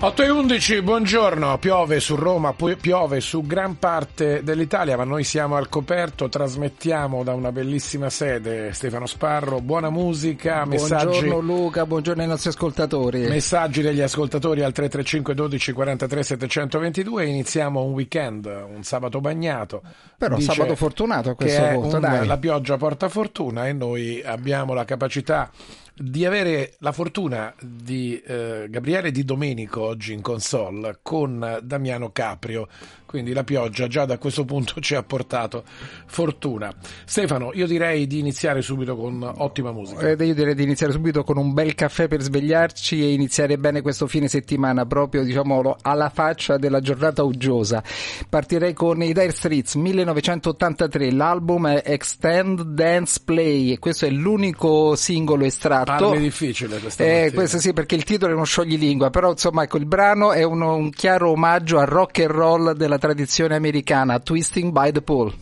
[0.00, 5.56] 8 e 11, buongiorno, piove su Roma, piove su gran parte dell'Italia, ma noi siamo
[5.56, 11.04] al coperto, trasmettiamo da una bellissima sede, Stefano Sparro, buona musica, messaggi...
[11.18, 13.26] Buongiorno Luca, buongiorno ai nostri ascoltatori.
[13.26, 19.82] Messaggi degli ascoltatori al 335 12 43 722, iniziamo un weekend, un sabato bagnato.
[20.16, 22.24] Però Dice sabato fortunato a questo punto, un- dai.
[22.24, 25.50] La pioggia porta fortuna e noi abbiamo la capacità
[25.98, 32.68] di avere la fortuna di eh, Gabriele Di Domenico oggi in console con Damiano Caprio.
[33.08, 35.64] Quindi la pioggia già da questo punto ci ha portato
[36.04, 36.70] fortuna.
[37.06, 40.10] Stefano, io direi di iniziare subito con ottima musica.
[40.10, 43.80] Eh, Io direi di iniziare subito con un bel caffè per svegliarci e iniziare bene
[43.80, 47.82] questo fine settimana, proprio diciamo alla faccia della giornata uggiosa.
[48.28, 54.96] Partirei con i Dire Streets 1983, l'album è Extend Dance Play e questo è l'unico
[54.96, 55.87] singolo estratto.
[55.96, 59.78] Parli difficile questa Eh, questo sì, perché il titolo è uno scioglilingua, però insomma ecco,
[59.78, 64.70] il brano è uno- un chiaro omaggio al rock and roll della tradizione americana, Twisting
[64.72, 65.32] by the Pool.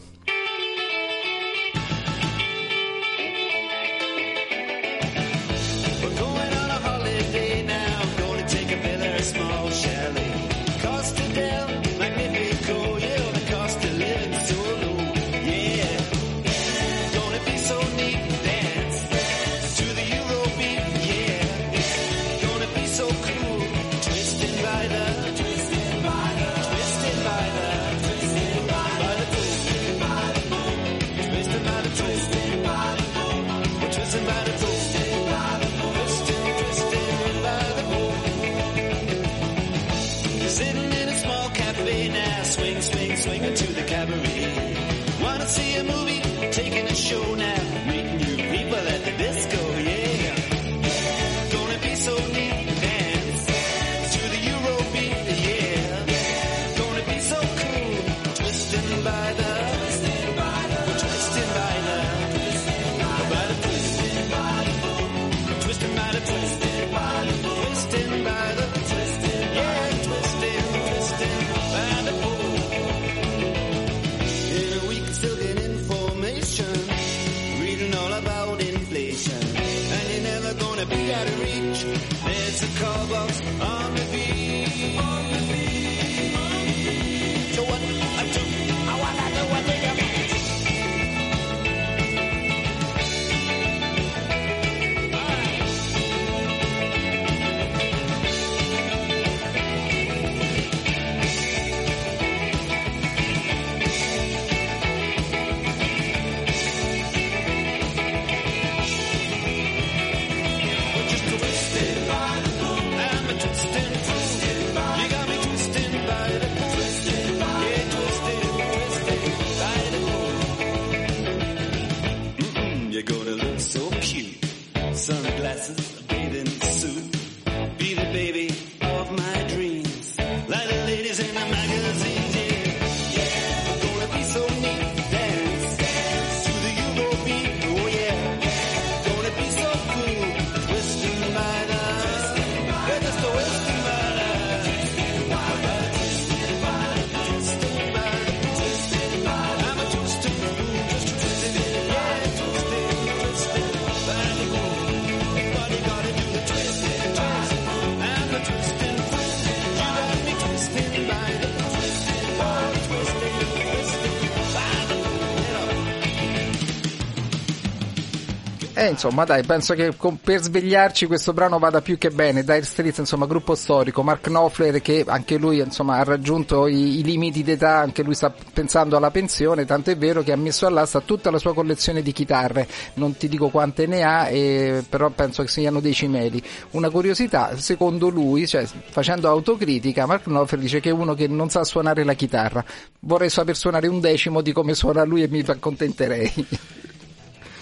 [168.96, 172.42] Insomma, dai, penso che con- per svegliarci questo brano vada più che bene.
[172.42, 174.02] Dire Streets, insomma, gruppo storico.
[174.02, 178.32] Mark Knopfler, che anche lui, insomma, ha raggiunto i, i limiti d'età, anche lui sta
[178.52, 182.12] pensando alla pensione, tanto è vero che ha messo all'asta tutta la sua collezione di
[182.12, 182.66] chitarre.
[182.94, 186.42] Non ti dico quante ne ha, eh, però penso che siano dei cimeli.
[186.70, 191.50] Una curiosità, secondo lui, cioè, facendo autocritica, Mark Knopfler dice che è uno che non
[191.50, 192.64] sa suonare la chitarra.
[193.00, 196.46] Vorrei saper suonare un decimo di come suona lui e mi accontenterei.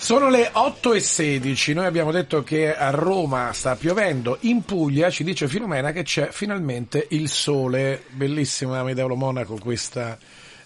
[0.05, 5.09] Sono le 8 e 16, noi abbiamo detto che a Roma sta piovendo, in Puglia
[5.09, 10.19] ci dice Filomena che c'è finalmente il sole, bellissima Medeolo Monaco questa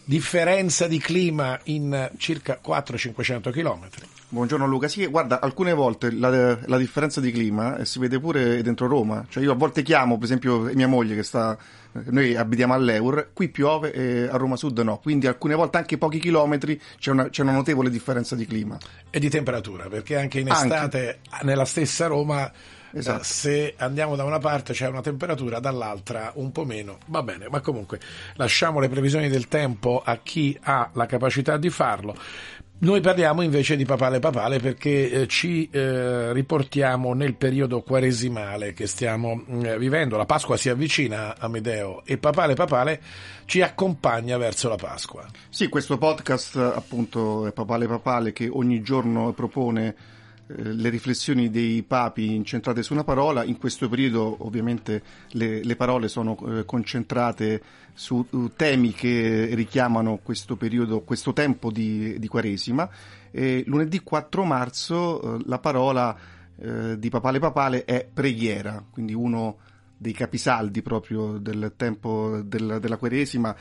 [0.02, 3.88] differenza di clima in circa 400-500 km.
[4.30, 8.62] Buongiorno Luca, sì, guarda, alcune volte la, la differenza di clima eh, si vede pure
[8.62, 11.56] dentro Roma, cioè io a volte chiamo, per esempio, mia moglie che sta,
[11.94, 15.96] eh, noi abitiamo all'Eur, qui piove e a Roma Sud no, quindi alcune volte anche
[15.96, 18.76] pochi chilometri c'è una, c'è una notevole differenza di clima.
[19.08, 20.74] E di temperatura, perché anche in Anche.
[20.74, 22.52] estate nella stessa Roma
[22.90, 23.20] Esatto.
[23.20, 26.98] eh, se andiamo da una parte c'è una temperatura, dall'altra un po' meno.
[27.06, 28.00] Va bene, ma comunque
[28.36, 32.16] lasciamo le previsioni del tempo a chi ha la capacità di farlo.
[32.80, 38.86] Noi parliamo invece di papale papale perché eh, ci eh, riportiamo nel periodo quaresimale che
[38.86, 40.16] stiamo mm, vivendo.
[40.16, 43.00] La Pasqua si avvicina a Medeo e papale papale
[43.46, 45.26] ci accompagna verso la Pasqua.
[45.48, 49.96] Sì, questo podcast appunto è Papale Papale che ogni giorno propone
[50.48, 53.44] le riflessioni dei papi incentrate su una parola.
[53.44, 55.02] In questo periodo ovviamente
[55.32, 57.62] le, le parole sono eh, concentrate
[57.92, 62.88] su temi che richiamano questo periodo, questo tempo di, di Quaresima.
[63.30, 66.16] E lunedì 4 marzo eh, la parola
[66.56, 69.58] eh, di Papale Papale è preghiera, quindi uno
[69.98, 73.54] dei capisaldi proprio del tempo del- della Quaresima.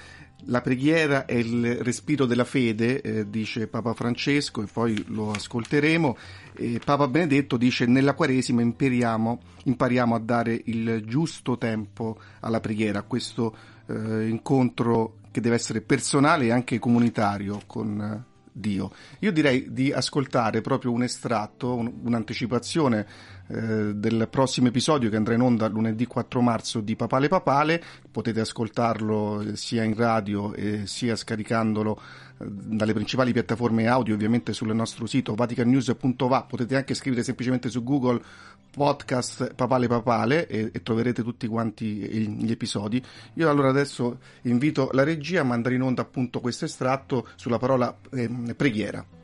[0.45, 6.15] La preghiera è il respiro della fede, eh, dice Papa Francesco, e poi lo ascolteremo.
[6.53, 13.03] E Papa Benedetto dice: Nella Quaresima impariamo a dare il giusto tempo alla preghiera, a
[13.03, 13.55] questo
[13.87, 18.91] eh, incontro che deve essere personale e anche comunitario con eh, Dio.
[19.19, 23.05] Io direi di ascoltare proprio un estratto, un- un'anticipazione
[23.47, 27.81] eh, del prossimo episodio che andrà in onda lunedì 4 marzo di Papale Papale.
[28.11, 30.53] Potete ascoltarlo eh, sia in radio
[30.83, 31.99] sia scaricandolo
[32.39, 36.43] eh, dalle principali piattaforme audio, ovviamente sul nostro sito vaticannews.va.
[36.43, 38.21] Potete anche scrivere semplicemente su Google
[38.69, 43.01] podcast Papale Papale e, e troverete tutti quanti gli episodi.
[43.35, 47.97] Io allora adesso invito la regia a mandare in onda appunto questo estratto sulla parola
[48.11, 49.16] ehm, preghiera.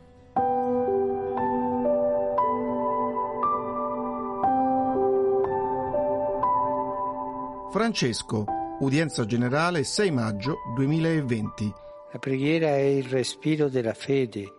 [7.73, 8.45] Francesco,
[8.81, 11.73] udienza generale 6 maggio 2020.
[12.11, 14.53] La preghiera è il respiro della fede,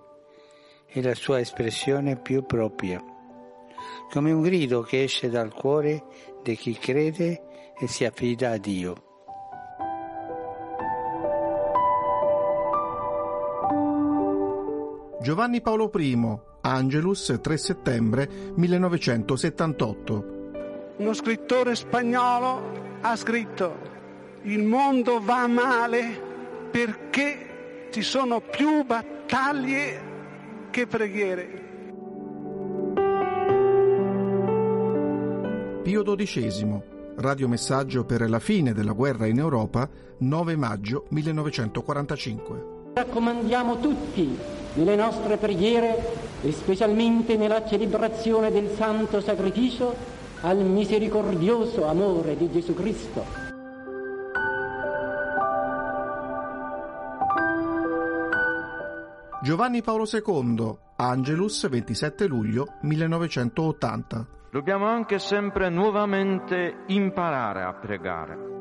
[0.84, 3.00] è la sua espressione più propria,
[4.10, 6.06] come un grido che esce dal cuore
[6.42, 8.94] di chi crede e si affida a Dio.
[15.20, 20.32] Giovanni Paolo I, Angelus 3 settembre 1978.
[20.96, 23.92] Uno scrittore spagnolo ha scritto
[24.44, 26.18] il mondo va male
[26.70, 30.12] perché ci sono più battaglie
[30.70, 31.62] che preghiere.
[35.82, 36.82] Pio XII,
[37.16, 39.86] radiomessaggio per la fine della guerra in Europa
[40.18, 42.72] 9 maggio 1945.
[42.94, 44.34] Raccomandiamo tutti
[44.74, 50.13] nelle nostre preghiere e specialmente nella celebrazione del santo sacrificio
[50.44, 53.24] al misericordioso amore di Gesù Cristo.
[59.42, 64.26] Giovanni Paolo II, Angelus 27 luglio 1980.
[64.50, 68.52] Dobbiamo anche sempre nuovamente imparare a pregare.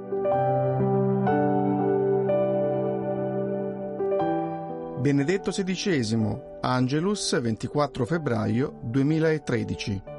[5.02, 10.13] Benedetto XVI, Angelus 24 febbraio 2013.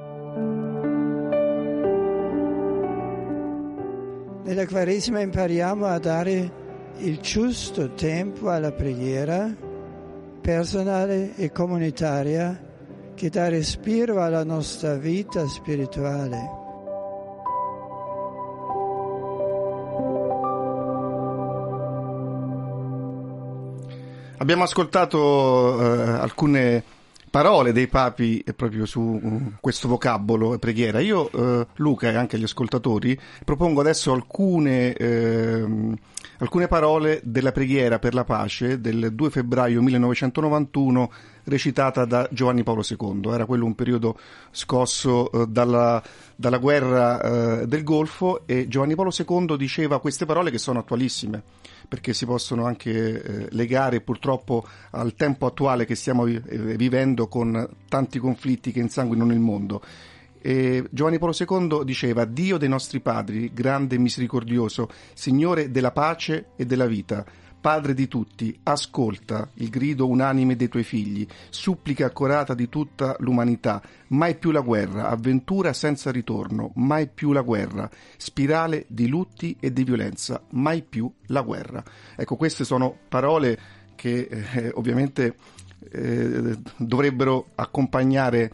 [4.45, 6.53] Nella Quaresima impariamo a dare
[6.99, 9.51] il giusto tempo alla preghiera
[10.39, 12.63] personale e comunitaria
[13.15, 16.63] che dà respiro alla nostra vita spirituale.
[24.37, 26.85] Abbiamo ascoltato eh, alcune
[27.35, 31.01] parole dei papi eh, proprio su mm, questo vocabolo preghiera.
[31.01, 35.97] Io, eh, Luca e anche gli ascoltatori, propongo adesso alcune, ehm,
[36.39, 41.11] alcune parole della preghiera per la pace del 2 febbraio 1991
[41.43, 43.29] recitata da Giovanni Paolo II.
[43.33, 44.17] Era quello un periodo
[44.53, 46.01] scosso eh, dalla,
[46.37, 51.43] dalla guerra eh, del Golfo e Giovanni Paolo II diceva queste parole che sono attualissime
[51.95, 57.29] perché si possono anche eh, legare purtroppo al tempo attuale che stiamo vi- eh, vivendo
[57.29, 59.81] con tanti conflitti che insanguinano il mondo.
[60.41, 66.47] E Giovanni Paolo II diceva Dio dei nostri padri, grande e misericordioso, Signore della pace
[66.57, 67.25] e della vita,
[67.65, 73.81] Padre di tutti, ascolta il grido unanime dei tuoi figli, supplica accorata di tutta l'umanità,
[74.09, 79.73] mai più la guerra, avventura senza ritorno, mai più la guerra, spirale di lutti e
[79.73, 81.83] di violenza, mai più la guerra.
[82.15, 83.59] Ecco, queste sono parole
[83.95, 85.35] che eh, ovviamente
[85.91, 88.53] eh, dovrebbero accompagnare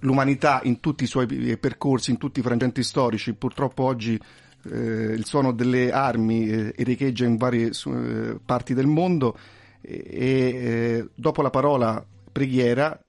[0.00, 3.34] l'umanità in tutti i suoi percorsi, in tutti i frangenti storici.
[3.34, 4.20] Purtroppo oggi
[4.64, 9.36] eh, il suono delle armi eh, riecheggia in varie eh, parti del mondo
[9.80, 13.00] e, e dopo la parola preghiera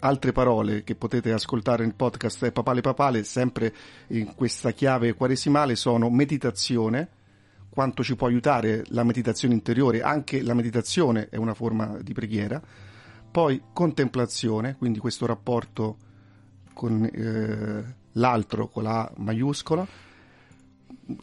[0.00, 3.74] altre parole che potete ascoltare nel podcast Papale Papale, sempre
[4.08, 7.08] in questa chiave quaresimale, sono meditazione,
[7.68, 12.60] quanto ci può aiutare la meditazione interiore, anche la meditazione è una forma di preghiera,
[13.30, 15.96] poi contemplazione, quindi questo rapporto
[16.72, 19.86] con eh, l'altro, con la maiuscola,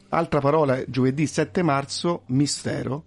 [0.09, 3.05] altra parola giovedì 7 marzo, mistero,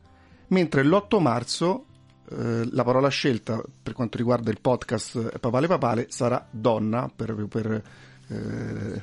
[0.49, 1.85] mentre l'8 marzo
[2.31, 7.83] eh, la parola scelta per quanto riguarda il podcast Papale Papale sarà donna per, per
[8.29, 9.03] eh,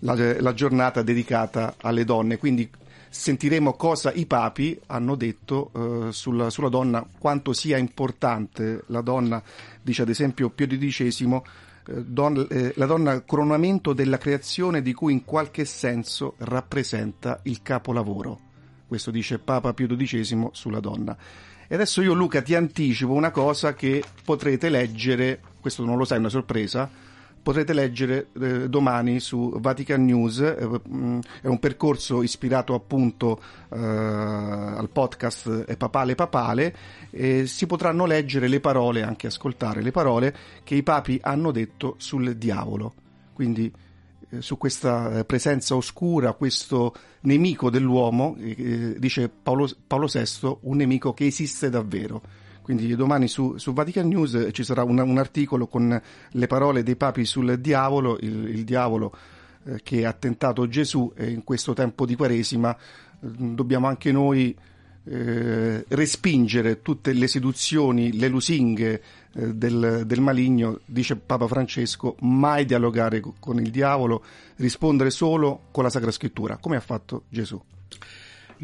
[0.00, 2.36] la, la, giornata dedicata alle donne.
[2.36, 2.68] Quindi
[3.08, 9.40] sentiremo cosa i papi hanno detto eh, sulla, sulla, donna, quanto sia importante la donna,
[9.80, 11.42] dice ad esempio Pio XII, eh,
[11.84, 18.40] don, eh, la donna coronamento della creazione di cui in qualche senso rappresenta il capolavoro.
[18.86, 21.16] Questo dice Papa Pio XII sulla donna.
[21.66, 26.18] E adesso io Luca ti anticipo una cosa che potrete leggere, questo non lo sai,
[26.18, 26.88] è una sorpresa,
[27.44, 33.38] potrete leggere eh, domani su Vatican News, eh, mh, è un percorso ispirato appunto
[33.70, 36.74] eh, al podcast Papale Papale,
[37.10, 40.34] e si potranno leggere le parole, anche ascoltare le parole
[40.64, 42.94] che i papi hanno detto sul diavolo.
[43.34, 43.70] Quindi
[44.30, 51.26] eh, su questa presenza oscura, questo nemico dell'uomo, dice Paolo, Paolo, VI, un nemico che
[51.26, 52.22] esiste davvero.
[52.64, 56.96] Quindi domani su, su Vatican News ci sarà un, un, articolo con le parole dei
[56.96, 59.14] papi sul diavolo, il, il diavolo
[59.64, 62.78] eh, che ha tentato Gesù e in questo tempo di Quaresima eh,
[63.20, 64.56] dobbiamo anche noi
[65.04, 69.02] eh, respingere tutte le seduzioni, le lusinghe
[69.34, 74.24] eh, del, del, maligno, dice Papa Francesco, mai dialogare con il diavolo,
[74.56, 77.60] rispondere solo con la Sacra Scrittura, come ha fatto Gesù.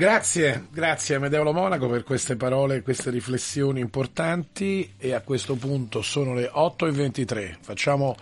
[0.00, 6.00] Grazie, grazie a Medeolo Monaco per queste parole, queste riflessioni importanti e a questo punto
[6.00, 7.56] sono le 8.23.
[7.60, 8.16] Facciamo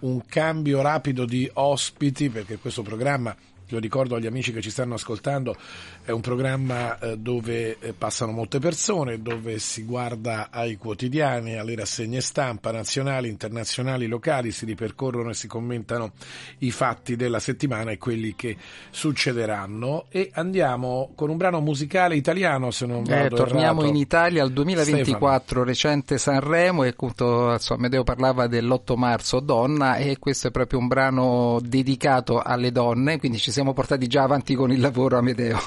[0.00, 3.34] un cambio rapido di ospiti perché questo programma
[3.68, 5.56] lo ricordo agli amici che ci stanno ascoltando,
[6.04, 11.74] è un programma eh, dove eh, passano molte persone, dove si guarda ai quotidiani, alle
[11.74, 16.12] rassegne stampa nazionali, internazionali, locali, si ripercorrono e si commentano
[16.58, 18.56] i fatti della settimana e quelli che
[18.90, 23.94] succederanno e andiamo con un brano musicale italiano se non eh, vado Torniamo errato.
[23.94, 25.64] in Italia al 2024, Stefano.
[25.64, 30.86] recente Sanremo e appunto insomma, Medeo parlava dell'8 marzo Donna e questo è proprio un
[30.86, 35.58] brano dedicato alle donne, quindi ci siamo portati già avanti con il lavoro Amedeo.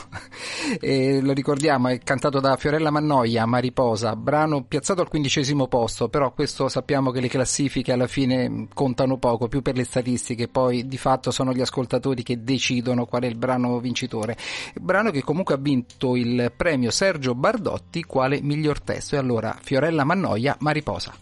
[0.80, 6.34] E lo ricordiamo, è cantato da Fiorella Mannoia, Mariposa, brano piazzato al quindicesimo posto, però
[6.34, 10.98] questo sappiamo che le classifiche alla fine contano poco, più per le statistiche, poi di
[10.98, 14.38] fatto sono gli ascoltatori che decidono qual è il brano vincitore.
[14.76, 19.16] Brano che comunque ha vinto il premio Sergio Bardotti quale miglior testo.
[19.16, 21.14] E allora Fiorella Mannoia, Mariposa.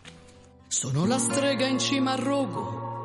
[0.68, 3.05] Sono la strega in cima al rogo,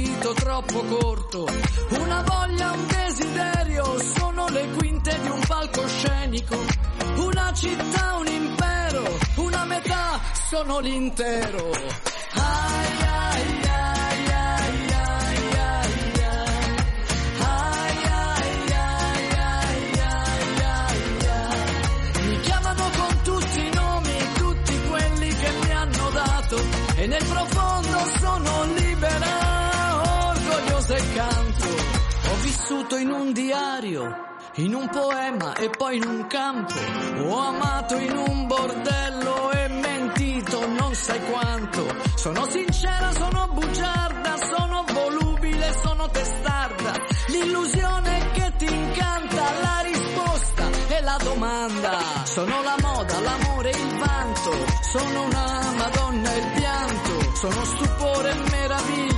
[0.29, 1.47] troppo corto,
[1.99, 6.57] una voglia, un desiderio, sono le quinte di un palcoscenico,
[7.17, 11.71] una città, un impero, una metà, sono l'intero.
[11.71, 15.21] Ai, ai, ai, ai, ai, ai,
[32.71, 36.73] vissuto in un diario in un poema e poi in un campo.
[37.27, 41.85] Ho amato in un bordello e mentito non sai quanto.
[42.15, 46.93] Sono sincera, sono bugiarda, sono volubile, sono testarda.
[47.27, 51.99] L'illusione che ti incanta, la risposta e la domanda.
[52.23, 54.51] Sono la moda, l'amore, il vanto.
[54.81, 57.35] Sono una madonna e il pianto.
[57.35, 59.10] sono stupore e meraviglia,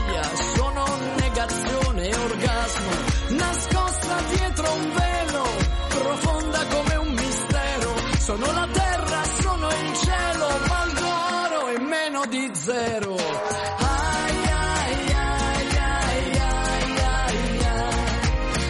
[8.23, 13.15] sono la terra, sono il cielo, valgo e meno di zero.
[13.15, 16.71] Ai, ai, ai, ai, ai.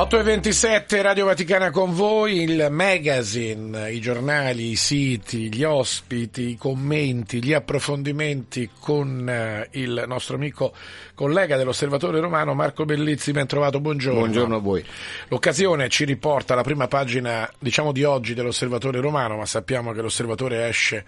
[0.00, 6.50] 8 e 27 Radio Vaticana con voi, il magazine, i giornali, i siti, gli ospiti,
[6.50, 10.72] i commenti, gli approfondimenti con eh, il nostro amico
[11.18, 14.20] collega dell'Osservatore Romano Marco Bellizzi, ben trovato, buongiorno.
[14.20, 14.84] Buongiorno a voi.
[15.26, 20.68] L'occasione ci riporta alla prima pagina, diciamo di oggi, dell'Osservatore Romano, ma sappiamo che l'Osservatore
[20.68, 21.04] esce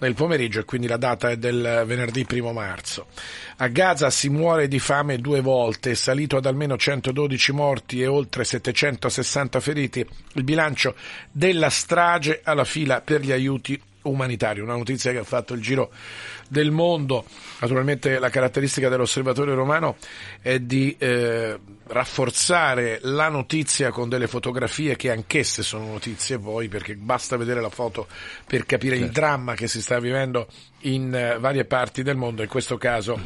[0.00, 3.06] nel pomeriggio e quindi la data è del venerdì primo marzo.
[3.56, 8.06] A Gaza si muore di fame due volte, è salito ad almeno 112 morti e
[8.06, 10.94] oltre 760 feriti il bilancio
[11.32, 14.60] della strage alla fila per gli aiuti umanitari.
[14.60, 15.90] Una notizia che ha fatto il giro
[16.48, 17.24] del mondo.
[17.60, 19.96] Naturalmente la caratteristica dell'osservatorio romano
[20.40, 26.96] è di eh, rafforzare la notizia con delle fotografie che anch'esse sono notizie poi perché
[26.96, 28.06] basta vedere la foto
[28.46, 30.46] per capire il dramma che si sta vivendo
[30.84, 33.18] in eh, varie parti del mondo, in questo caso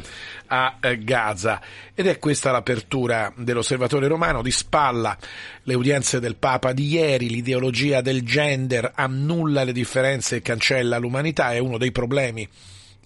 [0.47, 1.61] a eh, Gaza.
[1.93, 5.17] Ed è questa l'apertura dell'osservatorio romano, di spalla
[5.63, 11.51] le udienze del Papa di ieri, l'ideologia del gender annulla le differenze e cancella l'umanità,
[11.51, 12.47] è uno dei problemi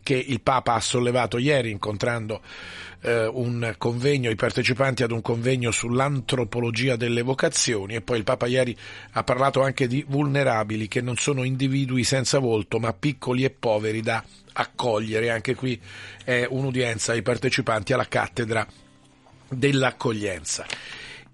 [0.04, 2.42] che il Papa ha sollevato ieri incontrando
[3.02, 8.46] eh, un convegno, i partecipanti ad un convegno sull'antropologia delle vocazioni e poi il Papa
[8.46, 8.76] ieri
[9.12, 14.02] ha parlato anche di vulnerabili che non sono individui senza volto ma piccoli e poveri
[14.02, 15.30] da accogliere.
[15.32, 15.80] Anche qui
[16.24, 18.66] è un'udienza ai partecipanti alla cattedra
[19.50, 20.66] dell'accoglienza.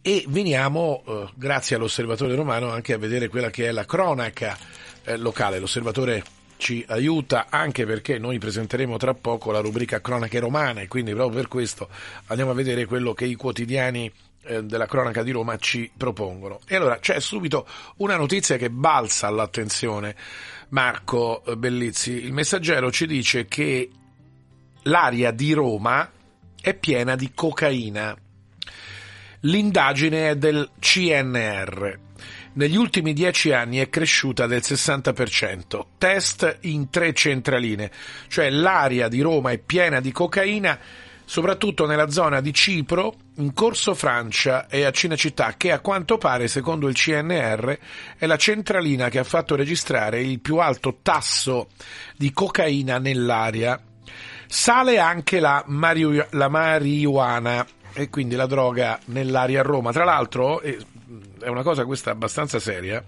[0.01, 4.57] E veniamo, eh, grazie all'Osservatore Romano, anche a vedere quella che è la cronaca
[5.03, 5.59] eh, locale.
[5.59, 6.23] L'Osservatore
[6.59, 11.47] ci aiuta anche perché noi presenteremo tra poco la rubrica Cronache Romane, quindi proprio per
[11.47, 11.87] questo
[12.27, 14.11] andiamo a vedere quello che i quotidiani
[14.43, 16.59] eh, della cronaca di Roma ci propongono.
[16.67, 17.65] E allora c'è subito
[17.97, 20.17] una notizia che balza all'attenzione,
[20.69, 22.25] Marco eh, Bellizzi.
[22.25, 23.89] Il messaggero ci dice che
[24.83, 26.11] l'aria di Roma
[26.61, 28.13] è piena di cocaina.
[29.43, 32.07] L'indagine è del CNR.
[32.53, 35.85] Negli ultimi dieci anni è cresciuta del 60%.
[35.97, 37.91] Test in tre centraline,
[38.27, 40.77] cioè l'aria di Roma è piena di cocaina,
[41.23, 46.47] soprattutto nella zona di Cipro, in Corso Francia e a Cinecittà, che a quanto pare,
[46.47, 47.77] secondo il CNR,
[48.17, 51.67] è la centralina che ha fatto registrare il più alto tasso
[52.17, 53.79] di cocaina nell'aria.
[54.47, 59.91] Sale anche la, mariu- la marijuana e quindi la droga nell'aria a Roma.
[59.91, 60.61] Tra l'altro,
[61.41, 63.03] è una cosa questa abbastanza seria,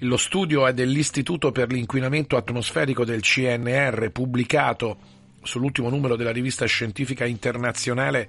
[0.00, 5.14] lo studio è dell'Istituto per l'inquinamento atmosferico del CNR pubblicato
[5.46, 8.28] sull'ultimo numero della rivista scientifica internazionale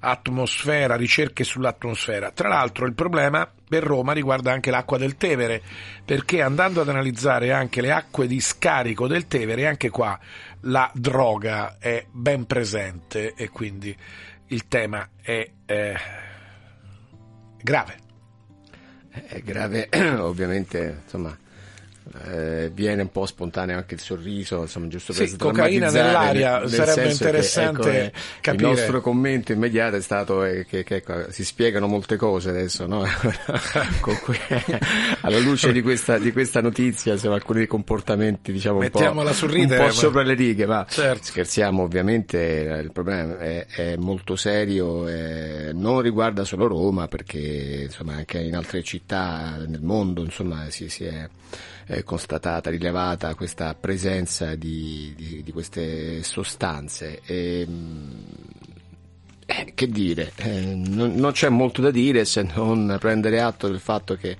[0.00, 2.30] Atmosfera, ricerche sull'atmosfera.
[2.30, 5.60] Tra l'altro il problema per Roma riguarda anche l'acqua del Tevere,
[6.04, 10.16] perché andando ad analizzare anche le acque di scarico del Tevere, anche qua
[10.62, 13.96] la droga è ben presente e quindi
[14.48, 15.96] il tema è eh,
[17.60, 18.07] grave.
[19.26, 19.88] È grave,
[20.20, 21.36] ovviamente, insomma,
[22.26, 26.70] eh, viene un po' spontaneo anche il sorriso, insomma, giusto per Sì, cocaina nell'aria, nel
[26.70, 28.62] sarebbe senso che, interessante ecco, capire.
[28.62, 32.86] Il nostro commento immediato è stato eh, che, che, ecco, si spiegano molte cose adesso,
[32.86, 33.04] no?
[34.00, 34.80] Que-
[35.22, 39.66] alla luce di questa, di questa notizia, insomma, alcuni comportamenti diciamo un po', sul un
[39.66, 41.24] po' ma- sopra le righe, ma Certo.
[41.24, 48.14] scherziamo ovviamente, il problema è, è molto serio, eh, non riguarda solo Roma perché insomma
[48.14, 51.28] anche in altre città nel mondo insomma si, si è
[51.88, 57.20] eh, constatata, rilevata questa presenza di, di- di queste sostanze.
[57.24, 58.24] E, mh,
[59.46, 63.80] eh, che dire, eh, non, non c'è molto da dire se non prendere atto del
[63.80, 64.36] fatto che,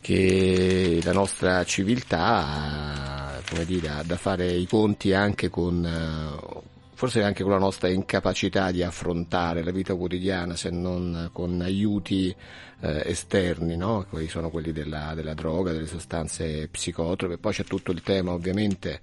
[0.00, 6.62] che la nostra civiltà ha, dire, ha da fare i conti anche con, eh,
[7.00, 12.36] forse anche con la nostra incapacità di affrontare la vita quotidiana se non con aiuti
[12.80, 14.04] eh, esterni, no?
[14.06, 19.00] Quelli sono quelli della, della droga, delle sostanze psicotrope, poi c'è tutto il tema ovviamente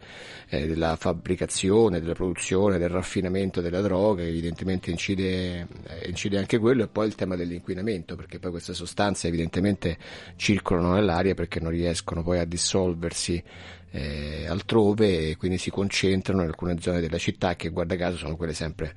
[0.49, 6.83] eh, della fabbricazione, della produzione, del raffinamento della droga, evidentemente incide, eh, incide anche quello,
[6.83, 9.97] e poi il tema dell'inquinamento, perché poi queste sostanze evidentemente
[10.35, 13.43] circolano nell'aria perché non riescono poi a dissolversi
[13.91, 18.35] eh, altrove e quindi si concentrano in alcune zone della città che guarda caso sono
[18.35, 18.93] quelle sempre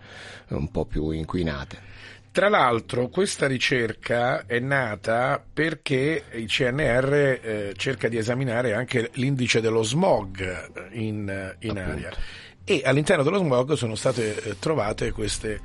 [0.48, 1.88] un po' più inquinate.
[2.32, 9.60] Tra l'altro questa ricerca è nata perché il CNR eh, cerca di esaminare anche l'indice
[9.60, 12.12] dello smog in, eh, in aria
[12.64, 15.60] e all'interno dello smog sono state eh, trovate queste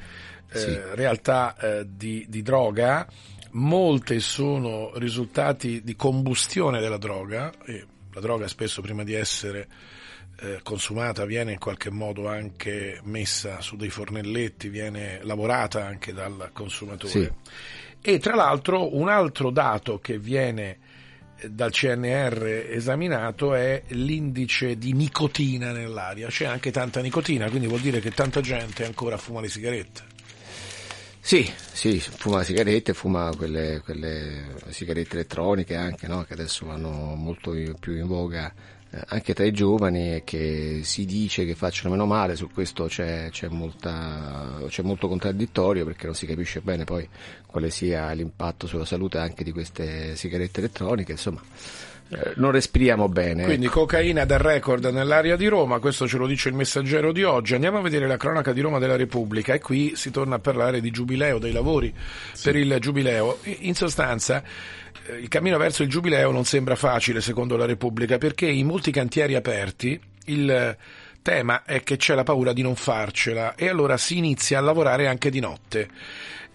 [0.52, 0.80] eh, Sì.
[0.94, 3.06] realtà eh, di, di droga,
[3.52, 7.52] molte sono risultati di combustione della droga
[8.16, 9.68] la droga spesso prima di essere
[10.38, 16.50] eh, consumata viene in qualche modo anche messa su dei fornelletti, viene lavorata anche dal
[16.54, 17.10] consumatore.
[17.10, 17.32] Sì.
[18.02, 20.78] E tra l'altro un altro dato che viene
[21.38, 27.82] eh, dal CNR esaminato è l'indice di nicotina nell'aria, c'è anche tanta nicotina, quindi vuol
[27.82, 30.14] dire che tanta gente ancora fuma le sigarette.
[31.26, 36.22] Sì, sì, fuma sigarette, fuma quelle, quelle sigarette elettroniche anche, no?
[36.22, 38.54] che adesso vanno molto più in voga
[38.92, 42.86] eh, anche tra i giovani e che si dice che facciano meno male, su questo
[42.86, 47.10] c'è, c'è, molta, c'è molto contraddittorio perché non si capisce bene poi
[47.48, 51.42] quale sia l'impatto sulla salute anche di queste sigarette elettroniche, insomma
[52.36, 53.44] non respiriamo bene.
[53.44, 53.82] Quindi ecco.
[53.82, 57.56] cocaina da record nell'area di Roma, questo ce lo dice il messaggero di oggi.
[57.56, 60.82] Andiamo a vedere la cronaca di Roma della Repubblica e qui si torna a parlare
[60.82, 61.94] di giubileo, dei lavori
[62.44, 63.40] per il giubileo.
[63.60, 64.44] In sostanza
[65.08, 68.92] eh, il cammino verso il giubileo non sembra facile secondo la Repubblica perché in molti
[68.92, 70.78] cantieri aperti il
[71.22, 75.08] tema è che c'è la paura di non farcela e allora si inizia a lavorare
[75.08, 75.90] anche di notte.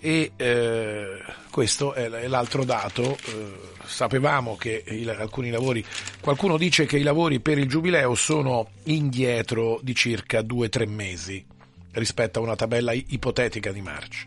[0.03, 1.19] E eh,
[1.51, 3.19] questo è l'altro dato.
[3.27, 5.85] eh, sapevamo che il- alcuni lavori,
[6.21, 10.87] qualcuno dice che i lavori per il giubileo sono indietro di circa due o tre
[10.87, 11.45] mesi
[11.93, 14.27] rispetto a una tabella ipotetica di marcia.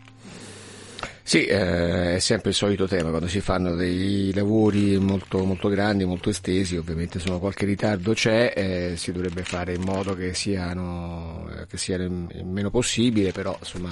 [1.26, 6.04] Sì, eh, è sempre il solito tema, quando si fanno dei lavori molto, molto grandi,
[6.04, 11.48] molto estesi, ovviamente insomma, qualche ritardo c'è, eh, si dovrebbe fare in modo che siano,
[11.50, 13.90] eh, che sia il meno possibile, però insomma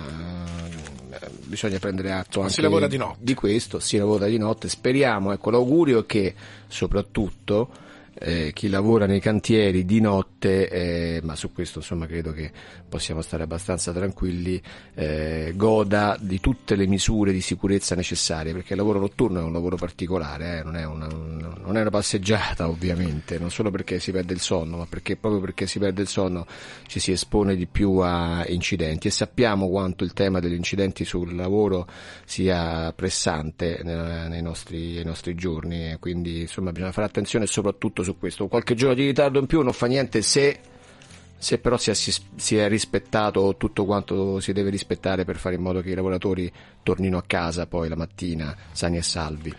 [1.11, 3.19] eh, bisogna prendere atto anche si lavora di notte.
[3.23, 6.35] di questo, si lavora di notte, speriamo, ecco l'augurio è che
[6.69, 7.71] soprattutto
[8.15, 12.51] eh, chi lavora nei cantieri di notte, eh, ma su questo insomma credo che
[12.93, 14.61] possiamo stare abbastanza tranquilli,
[14.95, 19.53] eh, goda di tutte le misure di sicurezza necessarie, perché il lavoro notturno è un
[19.55, 23.99] lavoro particolare, eh, non, è una, un- non è una passeggiata ovviamente, non solo perché
[23.99, 26.47] si perde il sonno, ma perché proprio perché si perde il sonno
[26.87, 31.35] ci si espone di più a incidenti e sappiamo quanto il tema degli incidenti sul
[31.35, 31.87] lavoro
[32.27, 38.19] sia pressante ne- nei nostri, nei nostri giorni, quindi insomma bisogna fare attenzione soprattutto su
[38.19, 38.49] questo.
[38.49, 40.59] Qualche giorno di ritardo in più non fa niente se
[41.43, 45.61] se però si è, si è rispettato tutto quanto si deve rispettare per fare in
[45.61, 46.51] modo che i lavoratori
[46.85, 49.53] tornino a casa poi la mattina sani e salvi.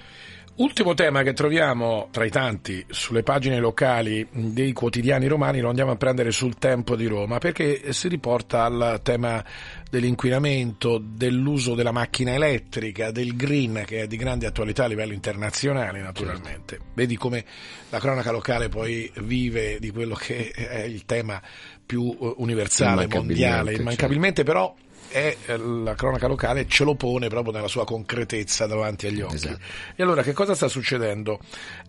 [0.55, 5.89] Ultimo tema che troviamo tra i tanti sulle pagine locali dei quotidiani romani lo andiamo
[5.89, 9.43] a prendere sul tempo di Roma perché si riporta al tema
[9.89, 16.01] dell'inquinamento, dell'uso della macchina elettrica, del green che è di grande attualità a livello internazionale
[16.01, 16.77] naturalmente.
[16.93, 17.43] Vedi come
[17.89, 21.41] la cronaca locale poi vive di quello che è il tema
[21.85, 24.75] più eh, universale, Immancabilmente, mondiale, immancabilmente però
[25.13, 29.35] è eh, la cronaca locale ce lo pone proprio nella sua concretezza davanti agli occhi.
[29.35, 29.59] Esatto.
[29.95, 31.39] E allora che cosa sta succedendo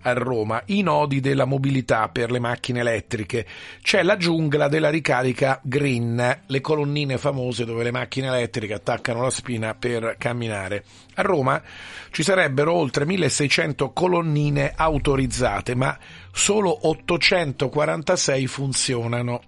[0.02, 0.62] a Roma?
[0.66, 3.46] I nodi della mobilità per le macchine elettriche.
[3.80, 9.30] C'è la giungla della ricarica green, le colonnine famose dove le macchine elettriche attaccano la
[9.30, 10.84] spina per camminare.
[11.14, 11.62] A Roma
[12.10, 15.96] ci sarebbero oltre 1600 colonnine autorizzate, ma
[16.30, 19.40] solo 846 funzionano.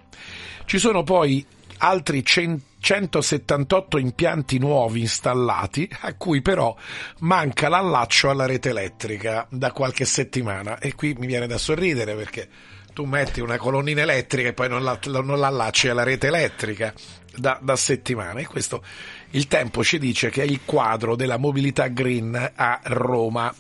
[0.67, 1.45] Ci sono poi
[1.79, 6.77] altri 100 178 impianti nuovi installati, a cui però
[7.19, 10.79] manca l'allaccio alla rete elettrica da qualche settimana.
[10.79, 12.49] E qui mi viene da sorridere perché
[12.93, 16.95] tu metti una colonnina elettrica e poi non, la, non l'allacci alla rete elettrica
[17.35, 18.43] da, da settimane.
[18.43, 18.85] E questo
[19.31, 23.53] il tempo ci dice che è il quadro della mobilità green a Roma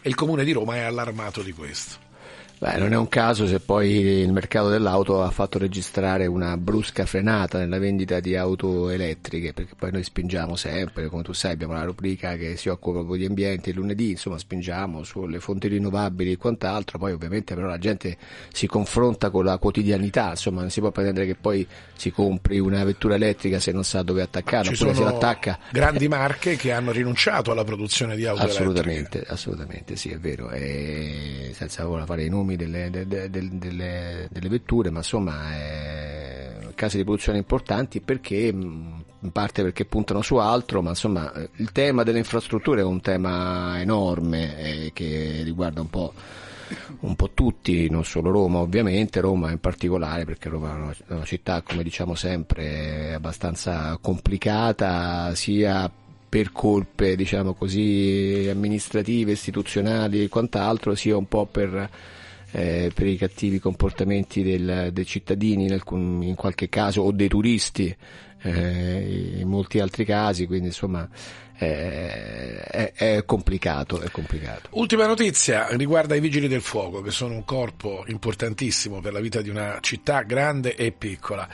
[0.00, 2.10] e il comune di Roma è allarmato di questo.
[2.62, 7.04] Beh, non è un caso se poi il mercato dell'auto ha fatto registrare una brusca
[7.06, 11.72] frenata nella vendita di auto elettriche, perché poi noi spingiamo sempre, come tu sai abbiamo
[11.72, 16.30] la rubrica che si occupa proprio di ambiente, il lunedì insomma spingiamo sulle fonti rinnovabili
[16.30, 18.16] e quant'altro, poi ovviamente però la gente
[18.52, 22.84] si confronta con la quotidianità, insomma non si può pretendere che poi si compri una
[22.84, 26.92] vettura elettrica se non sa dove attaccarla, Ci oppure se l'attacca grandi marche che hanno
[26.92, 29.32] rinunciato alla produzione di auto Assolutamente, elettriche.
[29.32, 34.28] assolutamente sì, è vero, e senza ora fare i nomi delle, de- de- de- delle-
[34.30, 40.36] delle vetture, ma insomma eh, casi di produzione importanti perché in parte perché puntano su
[40.36, 45.80] altro, ma insomma eh, il tema delle infrastrutture è un tema enorme eh, che riguarda
[45.80, 46.12] un po'
[47.00, 51.60] un po' tutti, non solo Roma ovviamente, Roma in particolare perché Roma è una città
[51.62, 55.90] come diciamo sempre abbastanza complicata sia
[56.28, 61.90] per colpe diciamo così amministrative, istituzionali e quant'altro, sia un po' per,
[62.52, 67.28] eh, per i cattivi comportamenti del- dei cittadini in, alcun- in qualche caso o dei
[67.28, 67.94] turisti
[68.42, 71.08] eh, in molti altri casi, quindi insomma
[71.56, 74.68] eh, è, è complicato, è complicato.
[74.72, 79.40] Ultima notizia riguarda i vigili del fuoco, che sono un corpo importantissimo per la vita
[79.40, 81.48] di una città grande e piccola.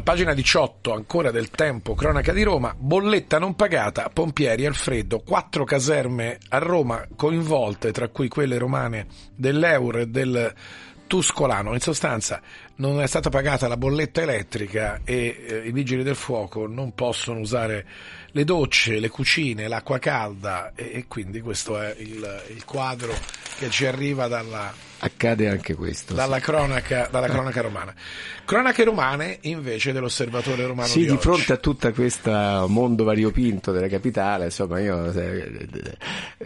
[0.00, 5.18] A pagina 18 ancora del tempo, cronaca di Roma, bolletta non pagata, pompieri al freddo,
[5.18, 10.54] quattro caserme a Roma coinvolte, tra cui quelle romane dell'Eur e del
[11.06, 11.74] Tuscolano.
[11.74, 12.40] In sostanza
[12.76, 17.40] non è stata pagata la bolletta elettrica e eh, i vigili del fuoco non possono
[17.40, 17.86] usare
[18.28, 23.12] le docce, le cucine, l'acqua calda e, e quindi questo è il, il quadro
[23.58, 26.12] che ci arriva dalla, Accade anche questo.
[26.12, 27.94] dalla, cronaca, dalla cronaca romana.
[28.44, 32.30] Cronache romane invece dell'osservatore romano Sì, di, di fronte a tutto questo
[32.68, 35.66] mondo variopinto della capitale, insomma, io eh,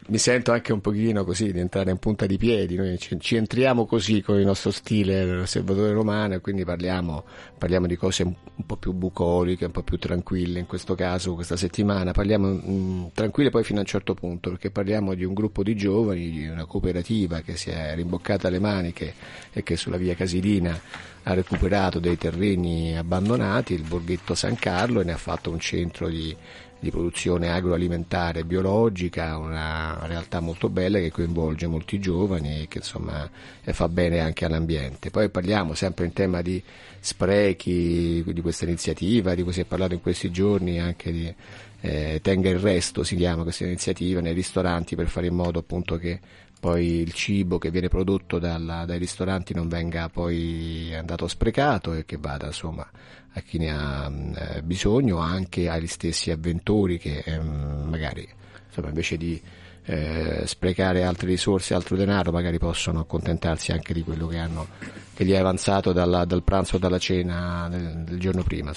[0.06, 2.76] mi sento anche un pochino così di entrare in punta di piedi.
[2.76, 7.24] Noi ci, ci entriamo così con il nostro stile dell'osservatore romano e quindi parliamo,
[7.58, 10.60] parliamo di cose un, un po' più bucoliche, un po' più tranquille.
[10.60, 14.70] In questo caso, questa settimana, parliamo mh, tranquille poi fino a un certo punto, perché
[14.70, 19.14] parliamo di un gruppo di giovani, di una cooperativa che si è rimboccata le maniche
[19.52, 20.78] e che sulla via Casilina
[21.26, 26.08] ha recuperato dei terreni abbandonati, il borghetto San Carlo, e ne ha fatto un centro
[26.08, 26.36] di,
[26.78, 33.28] di produzione agroalimentare biologica, una realtà molto bella che coinvolge molti giovani e che insomma
[33.62, 35.10] fa bene anche all'ambiente.
[35.10, 36.62] Poi parliamo sempre in tema di
[37.00, 41.34] sprechi di questa iniziativa, di cui si è parlato in questi giorni anche di
[41.80, 45.98] eh, Tenga il resto si chiama questa iniziativa nei ristoranti per fare in modo appunto
[45.98, 46.18] che
[46.64, 52.06] poi il cibo che viene prodotto dalla- dai ristoranti non venga poi andato sprecato e
[52.06, 52.88] che vada insomma
[53.32, 58.26] a chi ne ha mh, eh, bisogno, anche agli stessi avventori che ehm, magari
[58.66, 59.38] insomma, invece di
[59.84, 64.66] eh, sprecare altre risorse, altro denaro, magari possono accontentarsi anche di quello che hanno
[65.14, 68.72] che gli è avanzato dalla- dal pranzo o dalla cena del, del giorno prima.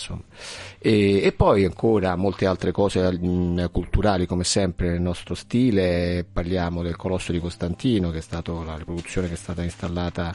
[0.78, 6.84] E, e poi ancora molte altre cose mh, culturali come sempre nel nostro stile, parliamo
[6.84, 10.34] del Colosso di Costantino che è stato la riproduzione che è stata installata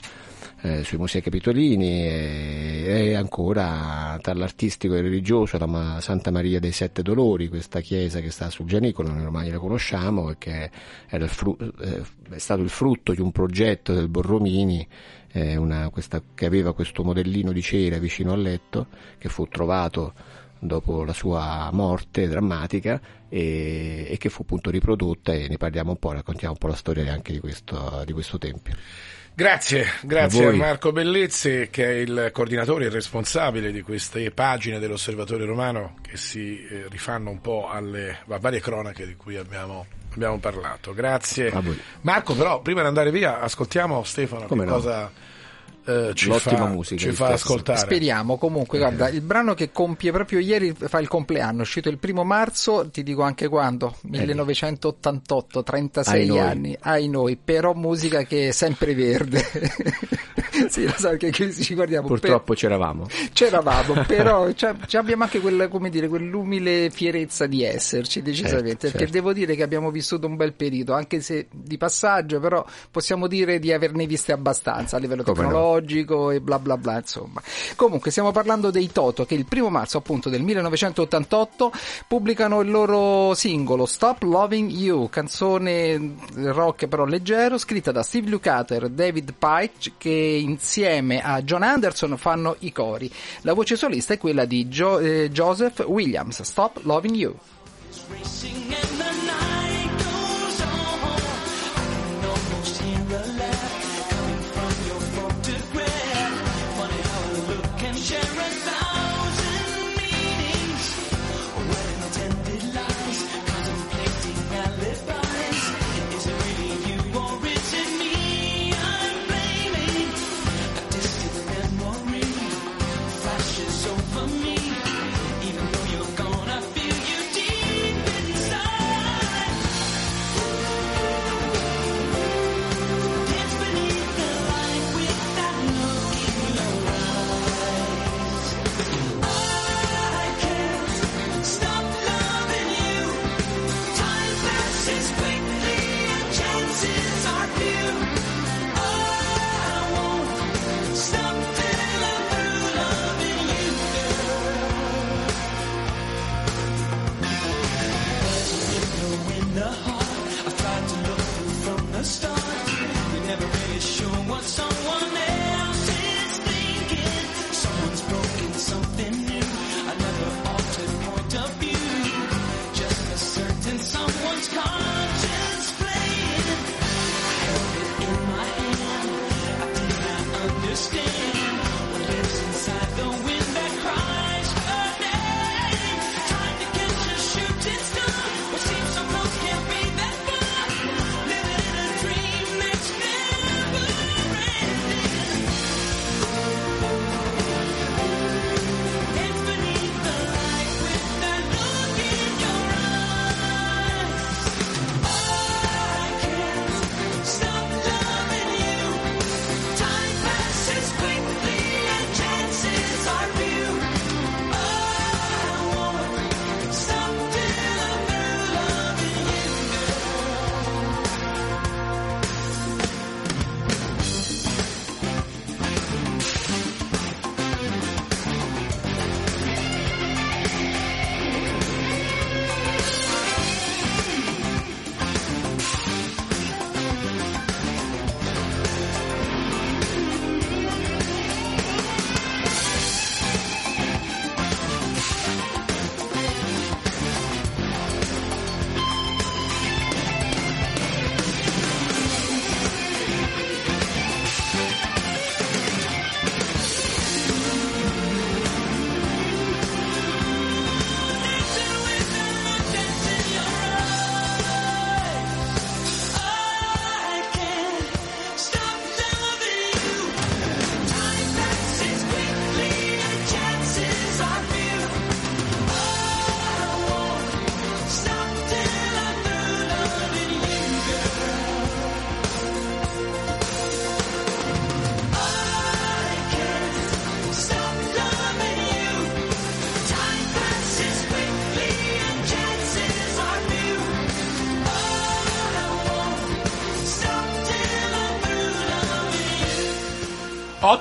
[0.62, 6.61] eh, sui Musei Capitolini e, e ancora tra l'artistico e il religioso la Santa Maria
[6.61, 10.70] dei Sette Dolori, questa chiesa che sta sul Gianicolo, noi ormai la conosciamo e che
[11.26, 14.87] fru- eh, è stato il frutto di un progetto del Borromini
[15.33, 20.12] eh, una- questa- che aveva questo modellino di cera vicino al letto che fu trovato
[20.59, 25.96] dopo la sua morte drammatica e, e che fu appunto riprodotta e ne parliamo un
[25.96, 28.74] po', raccontiamo un po' la storia anche di questo, di questo tempio.
[29.35, 30.57] Grazie, grazie A a.
[30.57, 36.16] Marco Bellezzi che è il coordinatore e il responsabile di queste pagine dell'Osservatore Romano che
[36.18, 40.92] si eh, rifanno un po' alle varie cronache di cui abbiamo, abbiamo parlato.
[40.92, 41.51] Grazie.
[42.03, 44.77] Marco, però prima di andare via ascoltiamo Stefano Come che no.
[44.77, 45.11] cosa
[45.85, 47.79] eh, ci, L'ottima fa, musica ci fa ascoltare.
[47.79, 51.99] Speriamo, comunque, guarda, il brano che compie proprio ieri fa il compleanno, è uscito il
[51.99, 56.38] primo marzo, ti dico anche quando, 1988, 36 Ai noi.
[56.38, 59.42] anni, ai noi, però musica che è sempre verde.
[60.68, 62.07] sì, lo so che ci guardiamo.
[62.07, 63.07] Purtroppo c'eravamo.
[63.07, 68.61] per- c'eravamo, però c'è- c'è- abbiamo anche quella, come dire, quell'umile fierezza di esserci, decisamente,
[68.62, 69.12] Certo, perché certo.
[69.12, 73.59] devo dire che abbiamo vissuto un bel periodo, anche se di passaggio, però possiamo dire
[73.59, 75.49] di averne viste abbastanza a livello Come no.
[75.72, 77.40] Tecnologico e bla bla bla, insomma.
[77.76, 81.72] Comunque stiamo parlando dei Toto che il primo marzo appunto del 1988
[82.06, 88.85] pubblicano il loro singolo Stop Loving You, canzone rock però leggero, scritta da Steve Lukather
[88.85, 93.11] e David Pike che insieme a John Anderson fanno i cori.
[93.42, 97.35] La voce solista è quella di Jo- eh, Joseph Williams, Stop Loving You.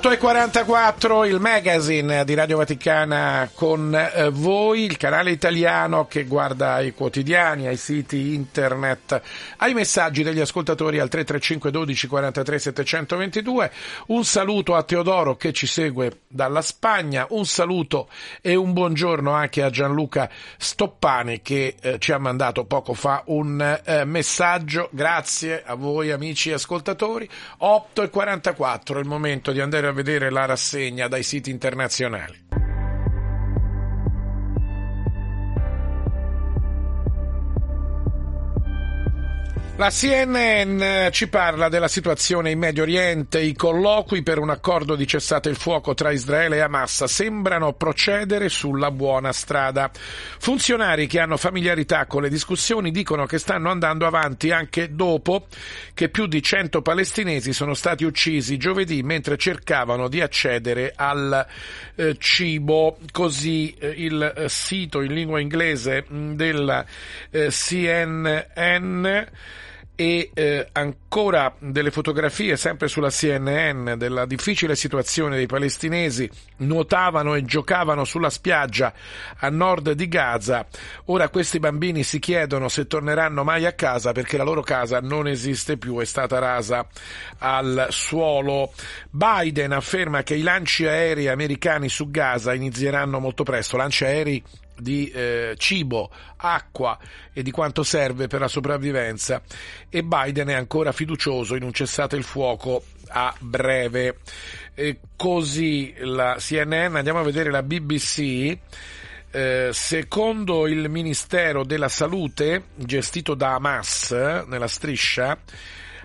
[0.02, 6.08] Otto 8 e 44, il magazine di Radio Vaticana con eh, voi, il canale italiano
[6.08, 9.22] che guarda ai quotidiani, ai siti internet,
[9.58, 13.72] ai messaggi degli ascoltatori al 335 12 43 722.
[14.08, 18.08] Un saluto a Teodoro che ci segue dalla Spagna, un saluto
[18.40, 23.80] e un buongiorno anche a Gianluca Stoppani che eh, ci ha mandato poco fa un
[23.84, 24.88] eh, messaggio.
[24.90, 27.28] Grazie a voi amici ascoltatori.
[27.58, 32.41] 8 e 44, il momento di andare a vedere la rassegna dai siti internazionali.
[39.76, 43.40] La CNN ci parla della situazione in Medio Oriente.
[43.40, 48.50] I colloqui per un accordo di cessate il fuoco tra Israele e Hamas sembrano procedere
[48.50, 49.90] sulla buona strada.
[50.38, 55.46] Funzionari che hanno familiarità con le discussioni dicono che stanno andando avanti anche dopo
[55.94, 61.46] che più di 100 palestinesi sono stati uccisi giovedì mentre cercavano di accedere al
[61.94, 62.98] eh, cibo.
[63.10, 66.84] Così eh, il eh, sito in lingua inglese mh, della
[67.30, 68.28] eh, CNN
[70.02, 76.28] e eh, ancora delle fotografie sempre sulla CNN della difficile situazione dei palestinesi.
[76.56, 78.92] Nuotavano e giocavano sulla spiaggia
[79.36, 80.66] a nord di Gaza.
[81.04, 85.28] Ora questi bambini si chiedono se torneranno mai a casa perché la loro casa non
[85.28, 86.84] esiste più è stata rasa
[87.38, 88.72] al suolo.
[89.08, 93.76] Biden afferma che i lanci aerei americani su Gaza inizieranno molto presto.
[93.76, 94.42] Lanci aerei
[94.82, 96.98] di eh, cibo, acqua
[97.32, 99.40] e di quanto serve per la sopravvivenza
[99.88, 104.18] e Biden è ancora fiducioso in un cessate il fuoco a breve.
[104.74, 108.56] E così la CNN, andiamo a vedere la BBC.
[109.34, 114.10] Eh, secondo il Ministero della Salute, gestito da Hamas
[114.46, 115.38] nella striscia,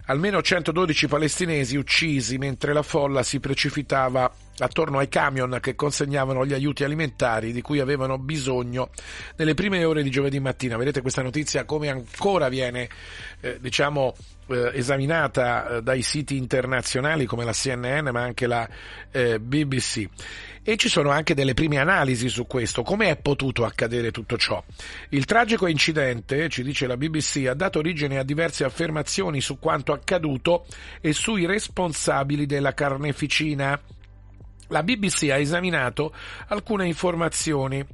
[0.08, 6.54] almeno 112 palestinesi uccisi mentre la folla si precipitava attorno ai camion che consegnavano gli
[6.54, 8.90] aiuti alimentari di cui avevano bisogno
[9.36, 10.78] nelle prime ore di giovedì mattina.
[10.78, 12.90] Vedete questa notizia come ancora viene,
[13.42, 14.16] eh, diciamo,
[14.48, 18.68] eh, esaminata eh, dai siti internazionali come la CNN ma anche la
[19.12, 20.08] eh, BBC.
[20.64, 24.62] E ci sono anche delle prime analisi su questo, come è potuto accadere tutto ciò.
[25.10, 29.94] Il tragico incidente, ci dice la BBC, ha dato origine a diverse affermazioni su quanto
[29.94, 30.66] accaduto
[31.00, 33.80] e sui responsabili della carneficina.
[34.68, 36.14] La BBC ha esaminato
[36.48, 37.86] alcune informazioni.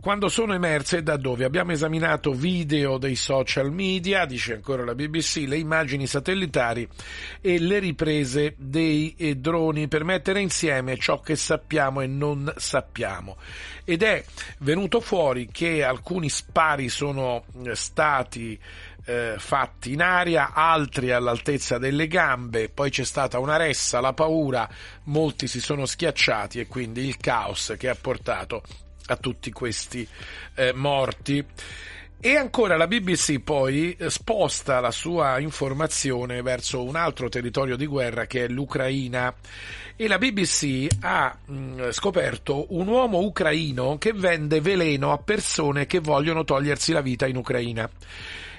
[0.00, 1.44] Quando sono emerse da dove?
[1.44, 6.86] Abbiamo esaminato video dei social media, dice ancora la BBC, le immagini satellitari
[7.40, 13.36] e le riprese dei droni per mettere insieme ciò che sappiamo e non sappiamo.
[13.84, 14.24] Ed è
[14.58, 18.58] venuto fuori che alcuni spari sono stati
[19.06, 24.68] eh, fatti in aria, altri all'altezza delle gambe, poi c'è stata una ressa, la paura,
[25.04, 28.62] molti si sono schiacciati e quindi il caos che ha portato
[29.06, 30.06] a tutti questi
[30.54, 31.44] eh, morti.
[32.18, 37.86] E ancora la BBC poi eh, sposta la sua informazione verso un altro territorio di
[37.86, 39.32] guerra che è l'Ucraina
[39.94, 46.00] e la BBC ha mh, scoperto un uomo ucraino che vende veleno a persone che
[46.00, 47.88] vogliono togliersi la vita in Ucraina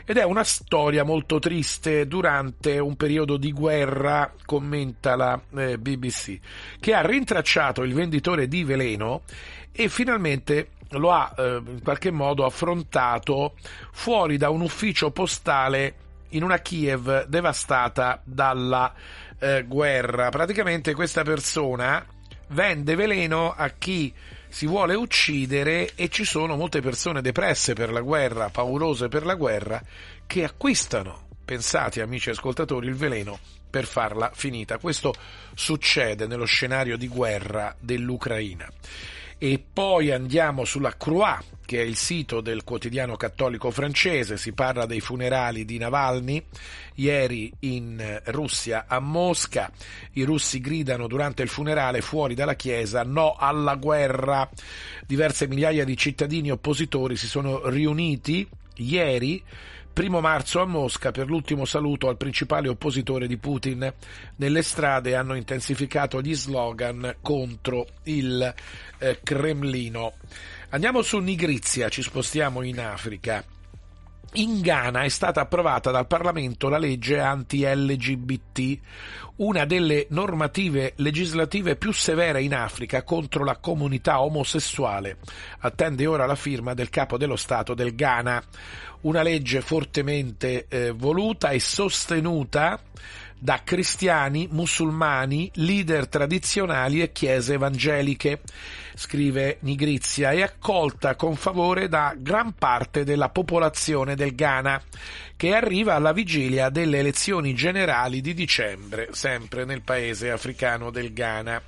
[0.09, 6.39] ed è una storia molto triste durante un periodo di guerra, commenta la eh, BBC,
[6.79, 9.23] che ha rintracciato il venditore di veleno
[9.69, 13.55] e finalmente lo ha eh, in qualche modo affrontato
[13.91, 15.95] fuori da un ufficio postale
[16.29, 18.93] in una Kiev devastata dalla
[19.37, 20.29] eh, guerra.
[20.29, 22.05] Praticamente questa persona
[22.51, 24.13] vende veleno a chi
[24.57, 29.35] si vuole uccidere e ci sono molte persone depresse per la guerra, paurose per la
[29.35, 29.79] guerra,
[30.25, 33.37] che acquistano, pensate amici ascoltatori, il veleno
[33.69, 34.79] per farla finita.
[34.79, 35.13] Questo
[35.53, 38.67] succede nello scenario di guerra dell'Ucraina.
[39.39, 44.87] E poi andiamo sulla Croix, che è il sito del quotidiano cattolico francese, si parla
[44.87, 46.43] dei funerali di Navalny,
[46.95, 49.71] ieri in Russia a Mosca,
[50.13, 54.49] i russi gridano durante il funerale fuori dalla chiesa no alla guerra,
[55.05, 58.47] diverse migliaia di cittadini oppositori si sono riuniti.
[58.79, 59.43] Ieri
[59.97, 63.91] primo marzo a Mosca per l'ultimo saluto al principale oppositore di Putin.
[64.35, 68.53] Nelle strade hanno intensificato gli slogan contro il
[68.99, 70.13] eh, Cremlino.
[70.69, 73.43] Andiamo su Nigrizia, ci spostiamo in Africa.
[74.33, 78.79] In Ghana è stata approvata dal Parlamento la legge anti-LGBT,
[79.37, 85.17] una delle normative legislative più severe in Africa contro la comunità omosessuale.
[85.59, 88.43] Attende ora la firma del capo dello Stato del Ghana
[89.01, 92.79] una legge fortemente eh, voluta e sostenuta
[93.39, 98.41] da cristiani, musulmani, leader tradizionali e chiese evangeliche,
[98.95, 104.81] scrive Nigrizia, e accolta con favore da gran parte della popolazione del Ghana,
[105.35, 111.61] che arriva alla vigilia delle elezioni generali di dicembre, sempre nel paese africano del Ghana.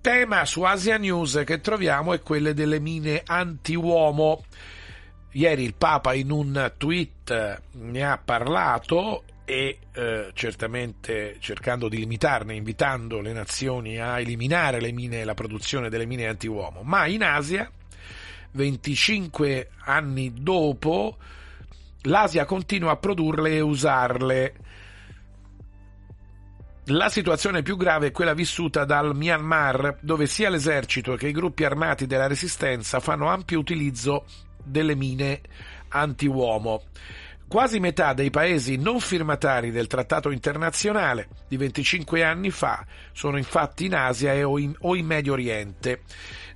[0.00, 4.42] Tema su Asia News che troviamo è quelle delle mine anti-uomo
[5.34, 12.54] Ieri il Papa in un tweet ne ha parlato e eh, certamente cercando di limitarne,
[12.54, 16.80] invitando le nazioni a eliminare le mine, la produzione delle mine anti-uomo.
[16.82, 17.70] Ma in Asia,
[18.52, 21.18] 25 anni dopo,
[22.04, 24.54] l'Asia continua a produrle e usarle.
[26.86, 31.64] La situazione più grave è quella vissuta dal Myanmar, dove sia l'esercito che i gruppi
[31.64, 34.24] armati della resistenza fanno ampio utilizzo
[34.64, 35.42] delle mine
[35.88, 36.84] anti-uomo.
[37.52, 42.82] Quasi metà dei paesi non firmatari del trattato internazionale di 25 anni fa
[43.12, 46.00] sono infatti in Asia o in, o in Medio Oriente.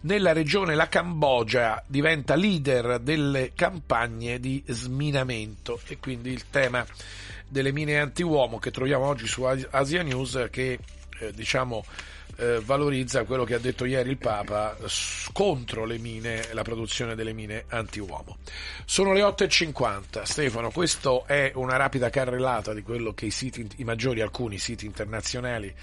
[0.00, 6.82] Nella regione la Cambogia diventa leader delle campagne di sminamento e quindi il tema
[7.46, 10.78] delle mine anti-uomo che troviamo oggi su Asia News che
[11.18, 11.84] eh, diciamo
[12.36, 14.76] eh, valorizza quello che ha detto ieri il Papa
[15.32, 18.38] contro le mine, la produzione delle mine anti-uomo.
[18.84, 20.22] Sono le 8.50.
[20.22, 24.86] Stefano, questa è una rapida carrellata di quello che i, siti, i maggiori, alcuni siti
[24.86, 25.74] internazionali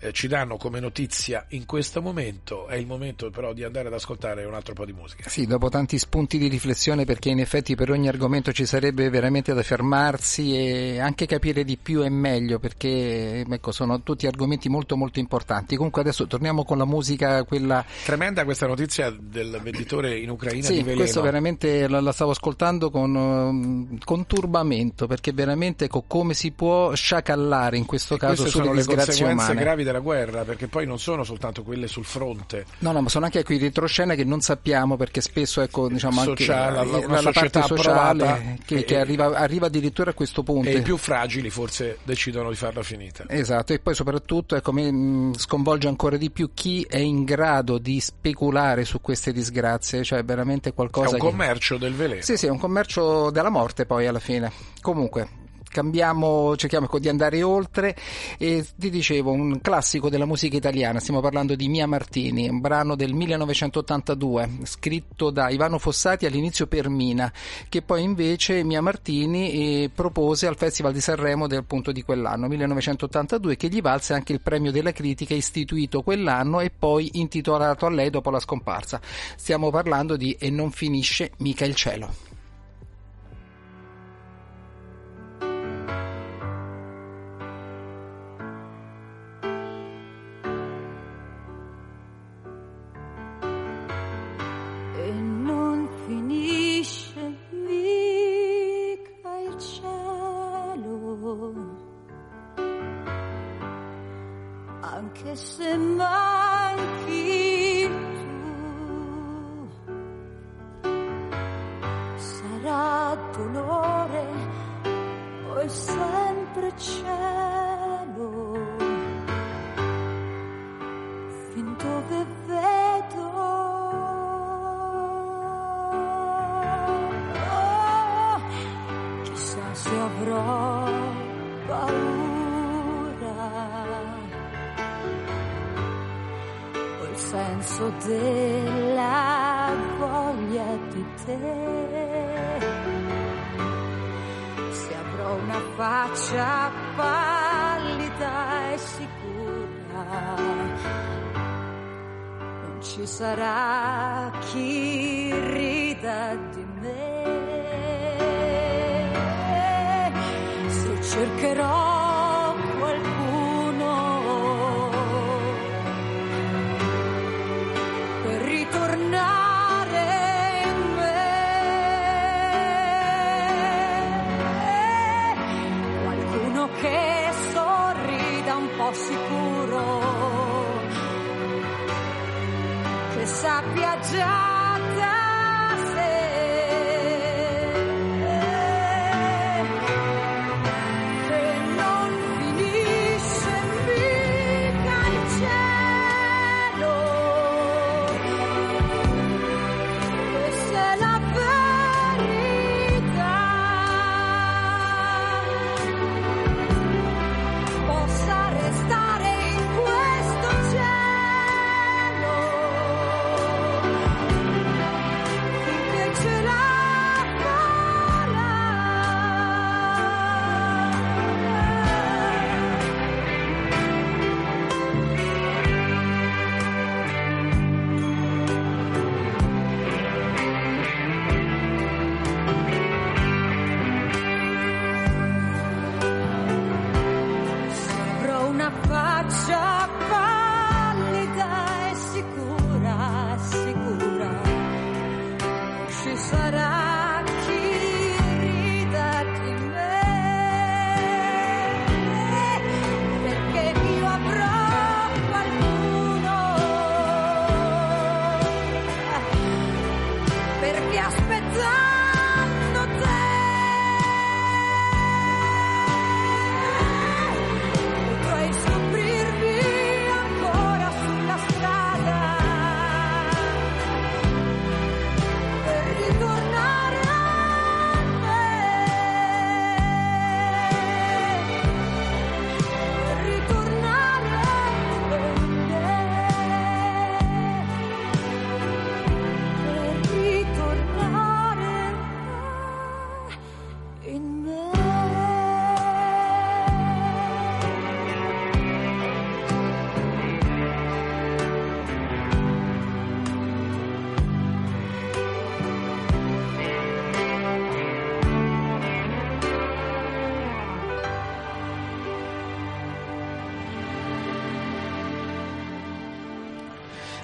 [0.00, 2.66] eh, ci danno come notizia in questo momento.
[2.66, 5.28] È il momento però di andare ad ascoltare un altro po' di musica.
[5.28, 9.52] Sì, dopo tanti spunti di riflessione, perché in effetti per ogni argomento ci sarebbe veramente
[9.52, 14.96] da fermarsi e anche capire di più e meglio, perché ecco, sono tutti argomenti molto
[14.96, 15.76] molto importanti.
[15.76, 17.84] Comunque adesso torniamo con la musica, quella...
[18.04, 21.00] Tremenda questa notizia del venditore in Ucraina sì, di veleno.
[21.00, 26.52] questo veramente la, la stavo ascoltando con, um, con turbamento, perché veramente ecco, come si
[26.52, 29.60] può sciacallare in questo E caso sulle disgrazie umane.
[29.60, 32.64] gravi della guerra, perché poi non sono soltanto quelle sul fronte.
[32.78, 36.44] No, no, ma sono anche quei retroscena che non sappiamo perché spesso ecco, diciamo anche
[36.44, 40.14] Sociale, la, una la- la società parte sociale che, e- che arriva, arriva addirittura a
[40.14, 40.68] questo punto.
[40.68, 43.24] E i più fragili forse decidono di farla finita.
[43.28, 47.78] Esatto, e poi soprattutto ecco, mi mh, sconvolge ancora di più chi è in grado
[47.78, 51.20] di speculare su queste disgrazie, cioè veramente È qualcosa un che...
[51.20, 52.22] commercio del veleno.
[52.22, 54.50] Sì, sì, è un commercio della morte poi alla fine.
[54.80, 55.28] Comunque,
[55.70, 57.96] cambiamo, cerchiamo di andare oltre
[58.36, 62.96] e ti dicevo un classico della musica italiana, stiamo parlando di Mia Martini, un brano
[62.96, 67.32] del 1982 scritto da Ivano Fossati all'inizio per Mina,
[67.68, 72.48] che poi invece Mia Martini eh, propose al Festival di Sanremo del punto di quell'anno,
[72.48, 77.90] 1982, che gli valse anche il premio della critica istituito quell'anno e poi intitolato a
[77.90, 79.00] lei dopo la scomparsa.
[79.36, 82.29] Stiamo parlando di E non finisce mica il cielo.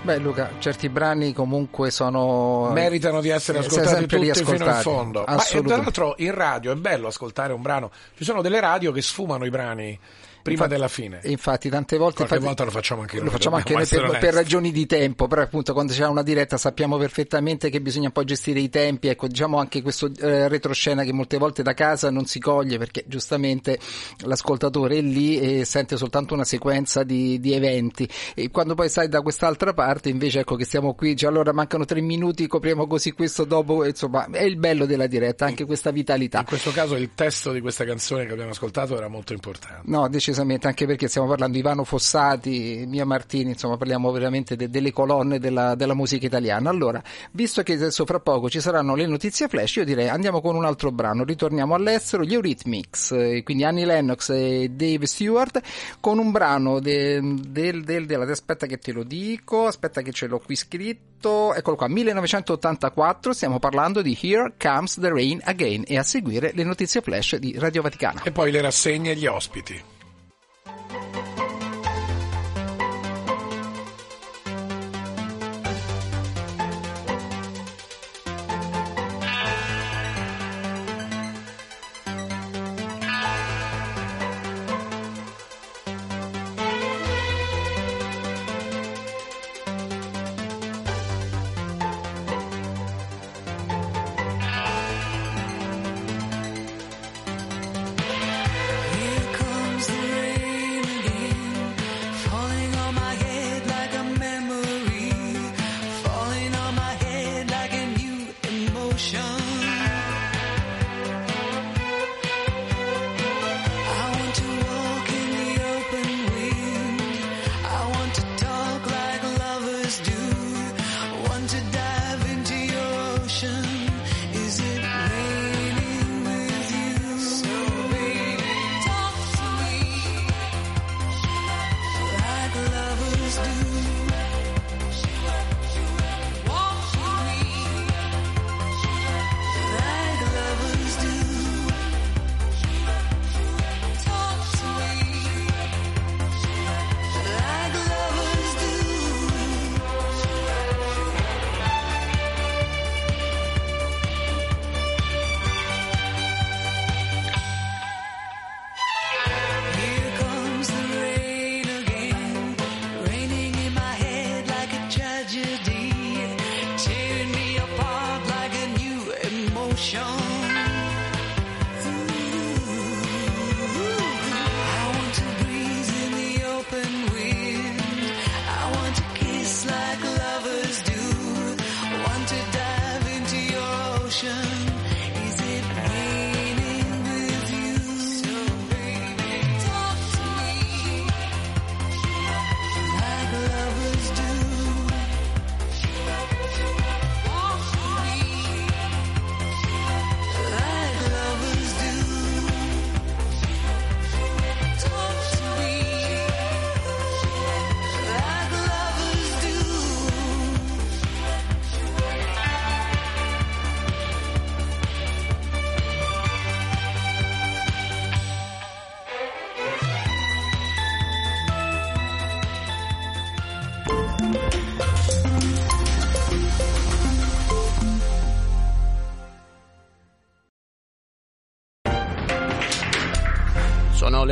[0.06, 2.70] Beh Luca, certi brani comunque sono...
[2.72, 5.24] meritano di essere eh, ascoltati tutti fino in fondo.
[5.26, 7.90] Ma e, tra l'altro in radio è bello ascoltare un brano.
[8.16, 9.98] Ci sono delle radio che sfumano i brani
[10.46, 11.20] prima Infatti- della fine.
[11.24, 13.24] Infatti, tante volte Qualche infatti, volta lo facciamo anche noi.
[13.24, 16.56] lo facciamo anche noi per, per ragioni di tempo, però appunto quando c'è una diretta
[16.56, 21.12] sappiamo perfettamente che bisogna poi gestire i tempi, ecco diciamo anche questo eh, retroscena che
[21.12, 23.78] molte volte da casa non si coglie perché giustamente
[24.24, 29.08] l'ascoltatore è lì e sente soltanto una sequenza di, di eventi e quando poi sai
[29.08, 33.12] da quest'altra parte invece ecco che stiamo qui, cioè, allora mancano tre minuti, copriamo così
[33.12, 36.40] questo dopo, insomma è il bello della diretta, anche questa vitalità.
[36.40, 39.82] In questo caso il testo di questa canzone che abbiamo ascoltato era molto importante.
[39.84, 44.68] No, decisamente, anche perché stiamo parlando di Ivano Fossati, Mia Martini, insomma parliamo veramente de-
[44.68, 46.70] delle colonne della, della musica italiana.
[46.70, 50.54] Allora, visto che adesso fra poco ci saranno le notizie flash, io direi andiamo con
[50.54, 55.60] un altro brano, ritorniamo all'estero, gli Eurythmics, eh, quindi Annie Lennox e Dave Stewart,
[56.00, 60.26] con un brano de- del, del, della, aspetta che te lo dico, aspetta che ce
[60.26, 65.98] l'ho qui scritto, eccolo qua, 1984, stiamo parlando di Here Comes the Rain Again e
[65.98, 68.22] a seguire le notizie flash di Radio Vaticana.
[68.22, 69.94] E poi le rassegne e gli ospiti.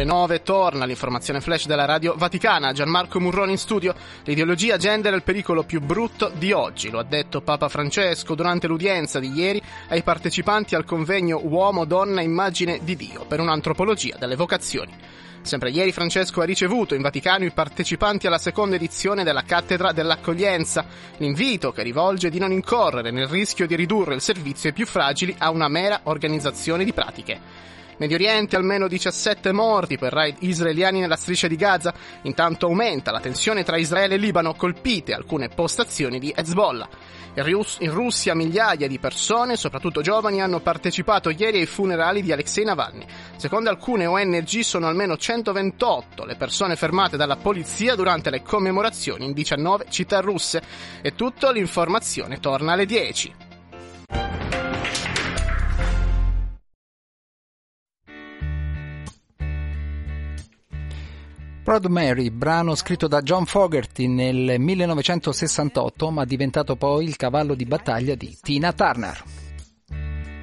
[0.04, 2.74] Le 9, torna l'informazione flash della Radio Vaticana.
[2.74, 3.94] Gianmarco Murroni in studio.
[4.24, 8.66] L'ideologia gender è il pericolo più brutto di oggi, lo ha detto Papa Francesco durante
[8.66, 14.94] l'udienza di ieri ai partecipanti al convegno Uomo-Donna Immagine di Dio per un'antropologia delle vocazioni.
[15.40, 20.84] Sempre ieri Francesco ha ricevuto in Vaticano i partecipanti alla seconda edizione della Cattedra dell'Accoglienza,
[21.16, 25.34] l'invito che rivolge di non incorrere nel rischio di ridurre il servizio ai più fragili
[25.38, 27.72] a una mera organizzazione di pratiche.
[27.96, 33.20] Medio Oriente almeno 17 morti per raid israeliani nella striscia di Gaza, intanto aumenta la
[33.20, 36.88] tensione tra Israele e Libano, colpite alcune postazioni di Hezbollah.
[37.36, 42.32] In, Rus- in Russia migliaia di persone, soprattutto giovani, hanno partecipato ieri ai funerali di
[42.32, 43.04] Alexei Navalny.
[43.36, 49.32] Secondo alcune ONG sono almeno 128 le persone fermate dalla polizia durante le commemorazioni in
[49.32, 50.62] 19 città russe.
[51.02, 53.43] E tutto, l'informazione torna alle 10.
[61.64, 67.64] Proud Mary, brano scritto da John Fogerty nel 1968, ma diventato poi il cavallo di
[67.64, 69.24] battaglia di Tina Turner.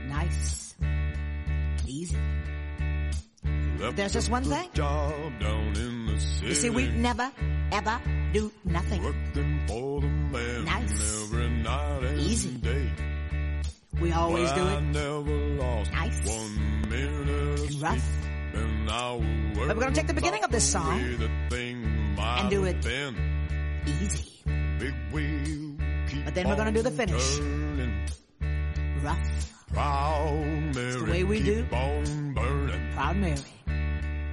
[0.08, 0.76] Nice.
[1.86, 2.18] Easy.
[3.94, 4.68] There's just one thing.
[6.42, 7.32] You see, we never,
[7.70, 8.02] ever
[8.32, 9.04] do nothing.
[10.64, 11.30] Nice.
[12.18, 12.60] Easy.
[14.00, 14.82] We always do it.
[15.92, 16.20] Nice.
[16.90, 18.31] And rough.
[18.54, 22.86] But we're going to take the beginning of this song and do it
[23.86, 24.28] easy.
[26.26, 27.40] But then we're going to do the finish.
[29.04, 29.18] Rough.
[30.76, 31.66] It's the way we do.
[31.66, 33.38] Proud Mary.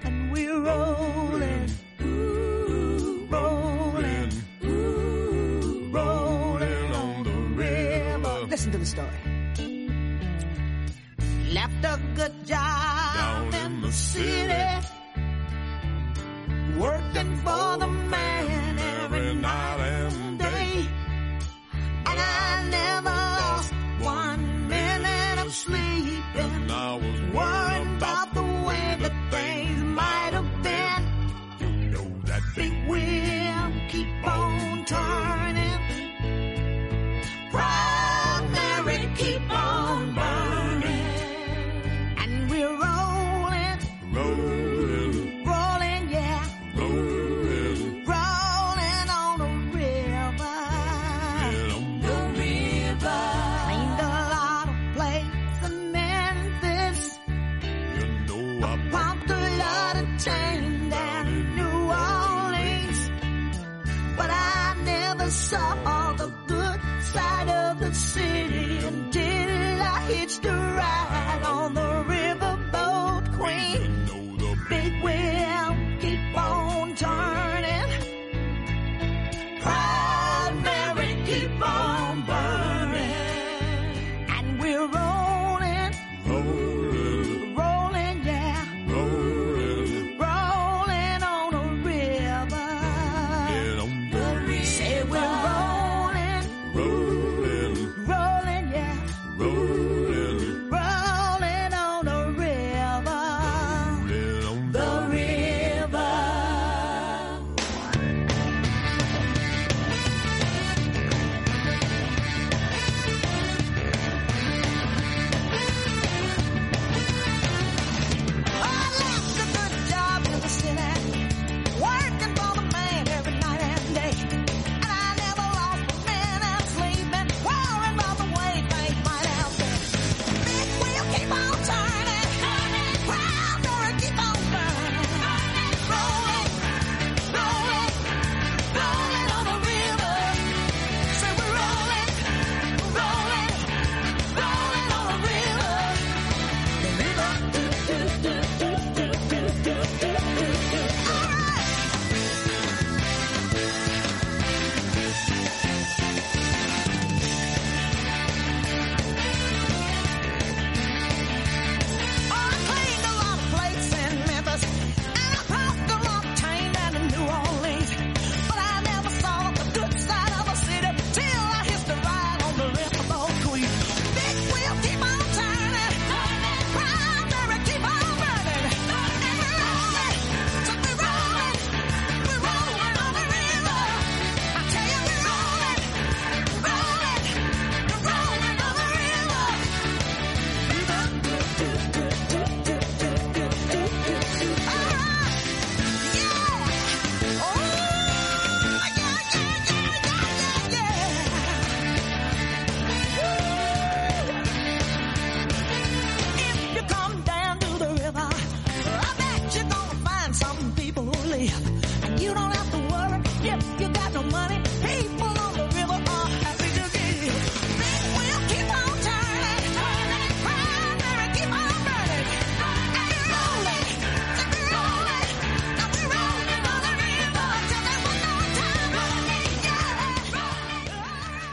[0.02, 1.70] And we're rolling.
[2.02, 4.32] Ooh, rolling.
[4.64, 8.46] Ooh, rolling on the river.
[8.48, 9.08] Listen to the story.
[11.52, 13.07] Left a good job
[13.88, 14.86] the city.
[16.78, 17.86] Working for the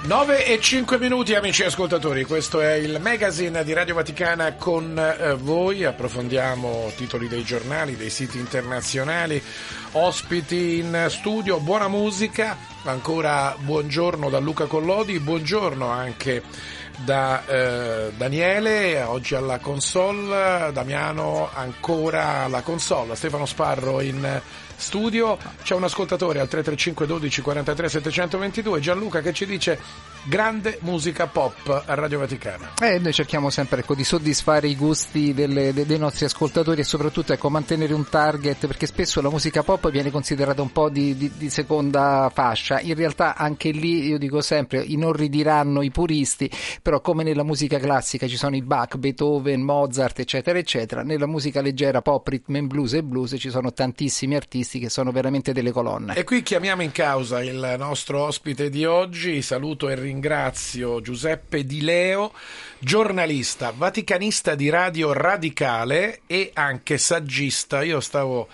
[0.05, 5.33] 9 e 5 minuti amici ascoltatori, questo è il magazine di Radio Vaticana con eh,
[5.33, 9.41] voi, approfondiamo titoli dei giornali, dei siti internazionali,
[9.93, 16.43] ospiti in studio, buona musica, ancora buongiorno da Luca Collodi, buongiorno anche
[17.03, 24.41] da eh, Daniele, oggi alla console, Damiano ancora alla console, Stefano Sparro in
[24.75, 29.79] studio, c'è un ascoltatore al 335 12 43 722, Gianluca che ci dice
[30.27, 32.73] grande musica pop a Radio Vaticana.
[32.81, 36.83] Eh, noi cerchiamo sempre ecco, di soddisfare i gusti delle- de- dei nostri ascoltatori e
[36.83, 41.15] soprattutto ecco, mantenere un target perché spesso la musica pop viene considerata un po' di,
[41.15, 42.79] di- di seconda fascia.
[42.79, 46.49] In realtà anche lì io dico sempre inorridiranno i puristi,
[46.81, 51.61] però come nella musica classica ci sono i Bach, Beethoven, Mozart eccetera eccetera, nella musica
[51.61, 55.71] leggera pop, rhythm and blues e blues ci sono tantissimi artisti che sono veramente delle
[55.71, 56.15] colonne.
[56.15, 61.81] E qui chiamiamo in causa il nostro ospite di oggi, saluto e ringrazio Giuseppe Di
[61.81, 62.33] Leo,
[62.79, 67.83] giornalista, vaticanista di Radio Radicale e anche saggista.
[67.83, 68.47] Io stavo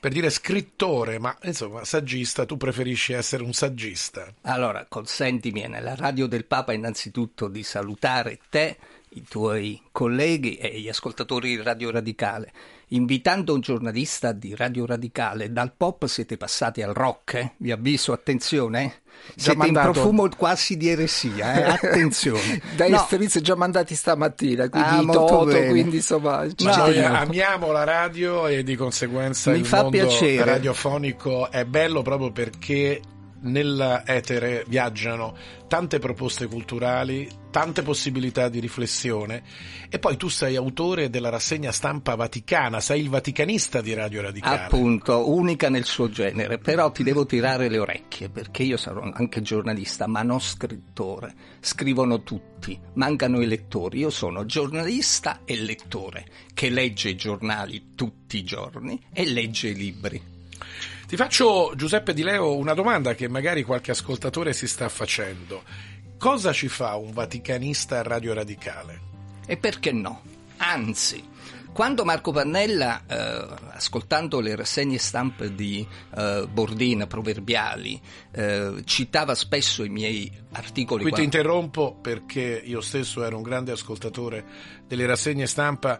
[0.00, 4.32] per dire scrittore, ma insomma saggista, tu preferisci essere un saggista.
[4.42, 8.78] Allora, consentimi nella radio del Papa innanzitutto di salutare te,
[9.10, 12.52] i tuoi colleghi e gli ascoltatori di Radio Radicale.
[12.92, 17.52] Invitando un giornalista di Radio Radicale, dal pop siete passati al rock, eh?
[17.58, 19.02] vi avviso, attenzione,
[19.36, 19.86] Già siete mandato.
[19.86, 21.62] in profumo quasi di eresia, eh?
[21.86, 22.60] attenzione.
[22.74, 23.06] Dai No.
[23.08, 25.68] servizi già mandati stamattina, quindi Ah, molto Toto, bene.
[25.68, 30.44] quindi insomma Ma noi amiamo la radio e di conseguenza Mi il fa mondo piacere.
[30.44, 33.00] radiofonico è bello proprio perché
[33.42, 35.36] nell'etere viaggiano
[35.66, 39.42] tante proposte culturali, tante possibilità di riflessione
[39.88, 44.64] e poi tu sei autore della rassegna stampa vaticana, sei il vaticanista di Radio Radicale.
[44.64, 49.42] Appunto, unica nel suo genere, però ti devo tirare le orecchie perché io sarò anche
[49.42, 51.34] giornalista, ma non scrittore.
[51.60, 53.98] Scrivono tutti, mancano i lettori.
[54.00, 59.74] Io sono giornalista e lettore che legge i giornali tutti i giorni e legge i
[59.74, 60.38] libri.
[61.10, 65.64] Ti faccio, Giuseppe Di Leo, una domanda che magari qualche ascoltatore si sta facendo.
[66.16, 69.00] Cosa ci fa un vaticanista Radio Radicale?
[69.44, 70.22] E perché no?
[70.58, 71.20] Anzi,
[71.72, 75.84] quando Marco Pannella, eh, ascoltando le rassegne stampe di
[76.16, 78.00] eh, Bordina, proverbiali,
[78.30, 81.02] eh, citava spesso i miei articoli.
[81.02, 84.44] Qui ti interrompo perché io stesso ero un grande ascoltatore
[84.86, 85.98] delle rassegne stampa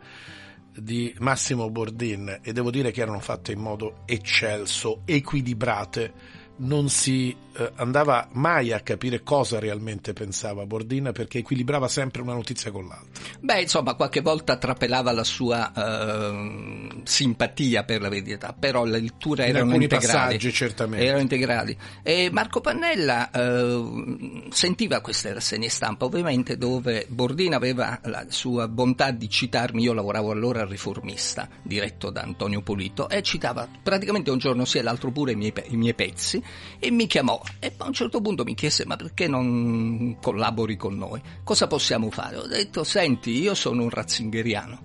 [0.76, 6.12] di Massimo Bordin e devo dire che erano fatte in modo eccelso, equilibrate,
[6.60, 12.32] non si eh, andava mai a capire cosa realmente pensava Bordin perché equilibrava sempre una
[12.32, 13.24] notizia con l'altra.
[13.40, 19.48] Beh, insomma, qualche volta trapelava la sua ehm, simpatia per la verità, però le letture
[19.48, 20.06] In erano integrali.
[20.06, 21.04] passaggi, certamente.
[21.04, 21.76] Erano integrali.
[22.02, 29.10] E Marco Pannella eh, sentiva queste rassegne stampa, ovviamente, dove Bordina aveva la sua bontà
[29.10, 29.82] di citarmi.
[29.82, 34.78] Io lavoravo allora al Riformista, diretto da Antonio Polito, e citava praticamente un giorno sì
[34.78, 36.42] e l'altro pure i miei, i miei pezzi,
[36.78, 37.40] e mi chiamò.
[37.58, 41.20] E a un certo punto mi chiese: Ma perché non collabori con noi?
[41.44, 42.36] Cosa possiamo fare?
[42.36, 44.82] Ho detto: Senti, io sono un ratzingeriano.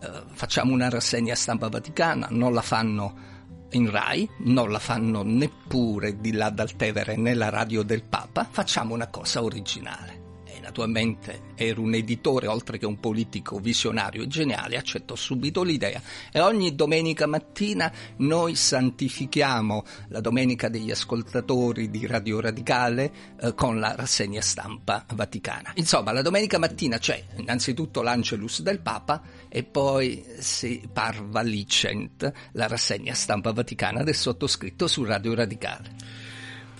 [0.00, 3.32] Eh, facciamo una rassegna stampa vaticana, non la fanno
[3.70, 8.94] in Rai, non la fanno neppure di là dal Tevere nella radio del Papa, facciamo
[8.94, 10.23] una cosa originale.
[10.64, 16.00] Naturalmente ero un editore oltre che un politico visionario e geniale, accettò subito l'idea
[16.32, 23.78] e ogni domenica mattina noi santifichiamo la domenica degli ascoltatori di Radio Radicale eh, con
[23.78, 25.72] la rassegna stampa vaticana.
[25.74, 32.66] Insomma, la domenica mattina c'è innanzitutto l'Angelus del Papa e poi si parva licent la
[32.66, 36.23] rassegna stampa vaticana del sottoscritto su Radio Radicale.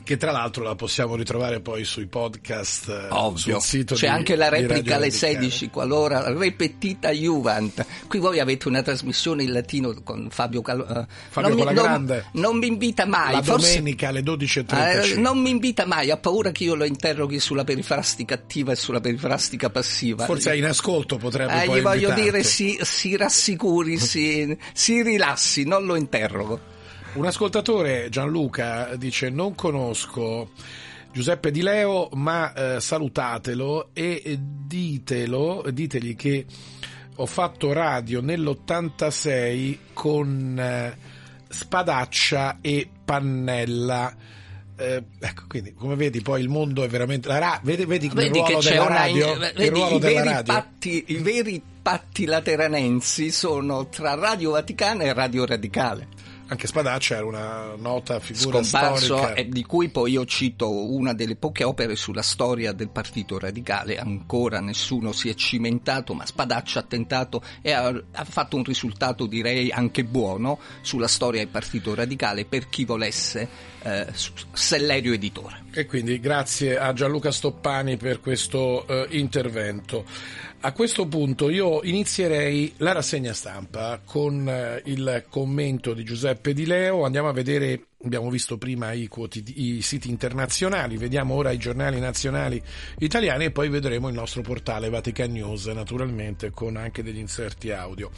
[0.04, 4.12] Che tra l'altro la possiamo ritrovare poi sui podcast eh, Ovvio, sul sito c'è di-
[4.12, 5.10] anche la replica alle Radicale.
[5.10, 7.86] 16 qualora repetita Juvent.
[8.06, 12.24] Qui voi avete una trasmissione in latino con Fabio Cal- eh, Fabio non, mi, Colagrande.
[12.32, 15.12] non, non mi invita mai, La forse domenica alle 12.35.
[15.12, 18.76] eh, non mi invita mai, ha paura che io lo interroghi sulla perifrastica attiva e
[18.76, 20.26] sulla perifrastica passiva.
[20.26, 22.22] Forse è in ascolto, potrebbe Eh, poi gli voglio invitarti.
[22.22, 26.72] dire si, si rassicuri, si, si rilassi, non lo interrogo.
[27.14, 30.50] Un ascoltatore, Gianluca, dice non conosco
[31.12, 36.44] Giuseppe Di Leo, ma eh, salutatelo e ditelo, ditegli che
[37.14, 40.96] ho fatto radio nell'86 con eh,
[41.48, 44.12] Spadaccia e Pannella.
[44.76, 47.28] Eh, ecco, quindi come vedi poi il mondo è veramente...
[47.28, 48.94] La ra- vedi, vedi, il Vedi che ruolo c'è della una.
[48.96, 49.38] radio?
[49.38, 50.52] vedi, il ruolo i, della veri radio?
[50.52, 56.08] patti, I veri patti lateranensi sono tra Radio Vaticana e Radio Radicale.
[56.46, 59.42] Anche Spadaccia era una nota figura scomparso storica.
[59.42, 64.60] di cui poi io cito una delle poche opere sulla storia del Partito Radicale, ancora
[64.60, 69.70] nessuno si è cimentato, ma Spadaccia ha tentato e ha, ha fatto un risultato direi
[69.70, 73.48] anche buono sulla storia del Partito Radicale per chi volesse
[73.82, 74.06] eh,
[74.52, 75.62] Sellerio Editore.
[75.72, 80.04] E quindi grazie a Gianluca Stoppani per questo eh, intervento.
[80.64, 86.64] A questo punto io inizierei la rassegna stampa con eh, il commento di Giuseppe Di
[86.64, 87.04] Leo.
[87.04, 89.06] Andiamo a vedere, abbiamo visto prima i,
[89.56, 92.62] i siti internazionali, vediamo ora i giornali nazionali
[93.00, 98.10] italiani e poi vedremo il nostro portale Vatican News, naturalmente con anche degli inserti audio.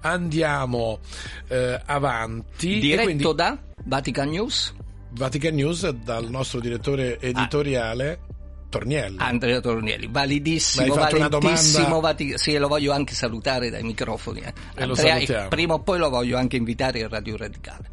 [0.00, 1.00] Andiamo
[1.48, 2.78] eh, avanti.
[2.78, 4.72] Diretto quindi- da Vatican News?
[5.10, 8.32] Vatican News dal nostro direttore editoriale
[8.72, 9.16] Tornielli.
[9.18, 14.40] Andrea Tornielli, validissimo, validissimo, Vati- sì, lo voglio anche salutare dai microfoni.
[14.40, 14.52] eh.
[14.74, 15.48] E Andrea, salutiamo.
[15.48, 17.90] prima o poi lo voglio anche invitare a Radio Radicale.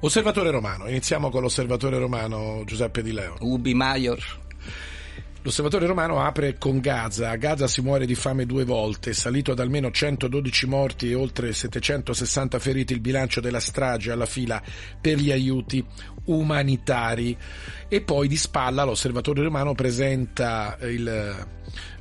[0.00, 3.36] Osservatore romano, iniziamo con l'osservatore romano Giuseppe Di Leo.
[3.40, 4.18] Ubi Maior.
[5.44, 7.28] L'osservatore romano apre con Gaza.
[7.28, 11.52] A Gaza si muore di fame due volte, salito ad almeno 112 morti e oltre
[11.52, 14.62] 760 feriti il bilancio della strage alla fila
[14.98, 15.84] per gli aiuti
[16.24, 17.36] umanitari.
[17.88, 21.46] E poi di spalla l'osservatore romano presenta il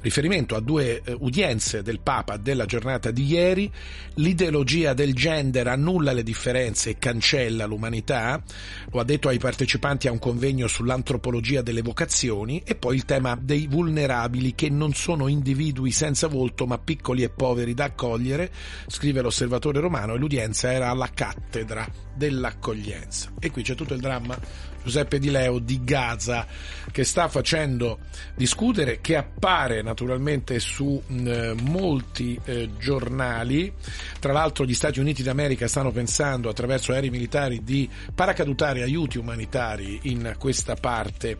[0.04, 3.72] riferimento a due eh, udienze del Papa della giornata di ieri.
[4.16, 8.43] L'ideologia del gender annulla le differenze e cancella l'umanità,
[8.91, 13.38] lo ha detto ai partecipanti a un convegno sull'antropologia delle vocazioni e poi il tema
[13.41, 18.51] dei vulnerabili che non sono individui senza volto ma piccoli e poveri da accogliere,
[18.88, 23.32] scrive l'osservatore romano e l'udienza era alla cattedra dell'accoglienza.
[23.39, 24.38] E qui c'è tutto il dramma
[24.84, 26.45] Giuseppe Di Leo di Gaza
[26.91, 27.99] che sta facendo
[28.36, 33.74] discutere, che appare naturalmente su mh, molti eh, giornali.
[34.20, 39.99] Tra l'altro gli Stati Uniti d'America stanno pensando attraverso aerei militari di paracadutare aiuti umanitari
[40.03, 41.38] in questa parte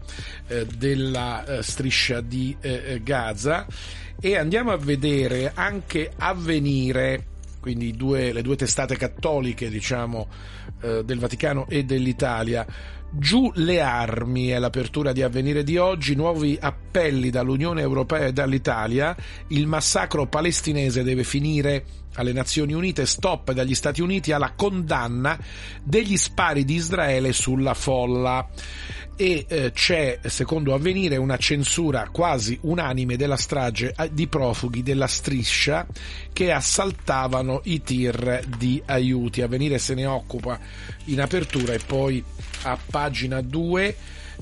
[0.48, 3.68] eh, della eh, striscia di eh, Gaza
[4.20, 7.32] e andiamo a vedere anche avvenire
[7.64, 10.28] quindi due- le due testate cattoliche diciamo
[10.82, 12.68] eh, del Vaticano e dell'Italia.
[13.10, 19.16] Giù le armi è l'apertura di avvenire di oggi, nuovi appelli dall'Unione Europea e dall'Italia,
[19.50, 21.86] il massacro palestinese deve finire
[22.16, 25.40] alle Nazioni Unite, stop dagli Stati Uniti alla condanna
[25.84, 28.48] degli spari di Israele sulla folla
[29.16, 35.08] e eh, c'è, secondo avvenire, una censura quasi unanime della strage eh, di profughi della
[35.08, 35.86] striscia
[36.32, 39.42] che assaltavano i tir di aiuti.
[39.42, 40.60] Avvenire se ne occupa
[41.06, 42.24] in apertura e poi
[42.64, 43.96] a pagina 2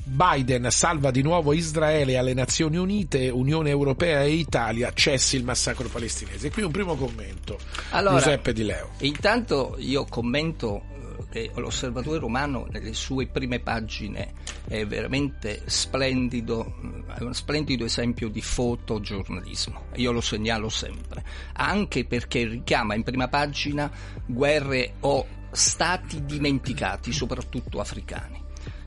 [0.04, 5.88] Biden salva di nuovo Israele alle Nazioni Unite, Unione Europea e Italia, cessi il massacro
[5.88, 6.48] palestinese.
[6.48, 7.58] E qui un primo commento.
[7.90, 8.90] Allora, Giuseppe Di Leo.
[9.00, 10.82] Intanto io commento
[11.30, 14.32] eh, che l'osservatore romano nelle sue prime pagine
[14.66, 19.84] è veramente splendido, mm, è un splendido esempio di fotogiornalismo.
[19.94, 21.22] Io lo segnalo sempre,
[21.52, 23.88] anche perché richiama in prima pagina
[24.26, 28.41] guerre o stati dimenticati, soprattutto africani.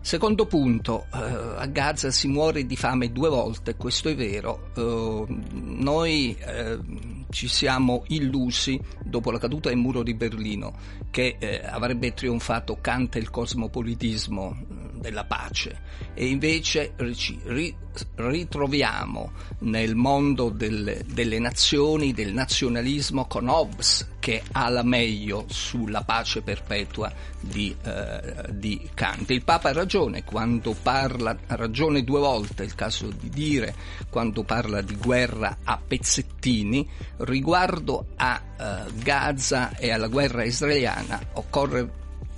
[0.05, 4.69] Secondo punto, eh, a Gaza si muore di fame due volte, questo è vero.
[4.75, 6.77] Eh, noi eh,
[7.31, 10.75] ci siamo illusi dopo la caduta del muro di Berlino
[11.09, 15.81] che eh, avrebbe trionfato Kant e il cosmopolitismo mh, della pace
[16.13, 17.75] e invece rici- ri-
[18.15, 26.01] ritroviamo nel mondo del- delle nazioni, del nazionalismo con Hobbes che ha la meglio sulla
[26.03, 29.29] pace perpetua di, eh, di Kant.
[29.29, 33.75] Il Papa ha ragione quando parla, ha ragione due volte, è il caso di dire,
[34.09, 41.87] quando parla di guerra a pezzettini, riguardo a eh, Gaza e alla guerra israeliana occorre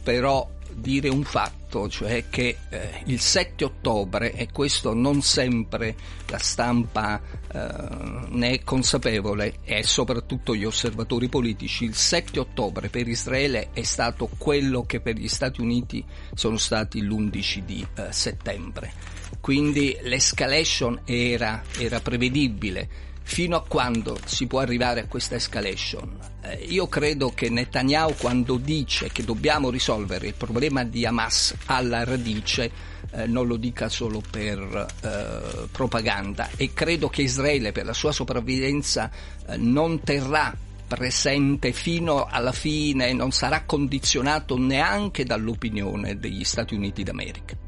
[0.03, 1.56] però dire un fatto,
[1.89, 5.95] cioè che eh, il 7 ottobre, e questo non sempre
[6.27, 13.07] la stampa eh, ne è consapevole e soprattutto gli osservatori politici, il 7 ottobre per
[13.07, 16.03] Israele è stato quello che per gli Stati Uniti
[16.33, 18.93] sono stati l'11 di eh, settembre.
[19.41, 23.06] Quindi l'escalation era, era prevedibile.
[23.29, 26.17] Fino a quando si può arrivare a questa escalation?
[26.41, 32.03] Eh, io credo che Netanyahu quando dice che dobbiamo risolvere il problema di Hamas alla
[32.03, 32.71] radice
[33.11, 38.13] eh, non lo dica solo per eh, propaganda e credo che Israele per la sua
[38.13, 39.11] sopravvivenza
[39.45, 40.55] eh, non terrà
[40.87, 47.66] presente fino alla fine, non sarà condizionato neanche dall'opinione degli Stati Uniti d'America.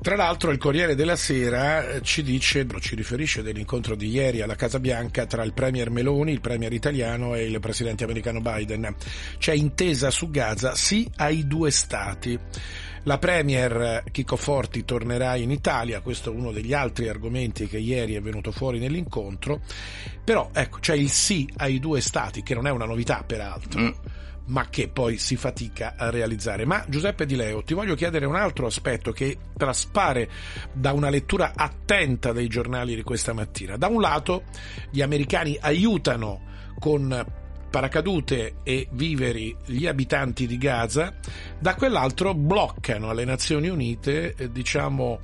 [0.00, 4.54] Tra l'altro il Corriere della Sera eh, ci dice, ci riferisce dell'incontro di ieri alla
[4.54, 8.94] Casa Bianca tra il Premier Meloni, il Premier italiano e il Presidente americano Biden.
[9.38, 12.38] C'è intesa su Gaza sì ai due stati.
[13.02, 18.14] La Premier Chico Forti tornerà in Italia, questo è uno degli altri argomenti che ieri
[18.14, 19.60] è venuto fuori nell'incontro,
[20.24, 23.80] però ecco c'è il sì ai due stati, che non è una novità peraltro.
[24.46, 26.64] Ma che poi si fatica a realizzare.
[26.64, 30.28] Ma Giuseppe Di Leo, ti voglio chiedere un altro aspetto che traspare
[30.72, 33.76] da una lettura attenta dei giornali di questa mattina.
[33.76, 34.44] Da un lato
[34.90, 36.42] gli americani aiutano
[36.78, 37.24] con
[37.70, 41.14] paracadute e viveri gli abitanti di Gaza,
[41.58, 45.20] da quell'altro bloccano alle Nazioni Unite, eh, diciamo,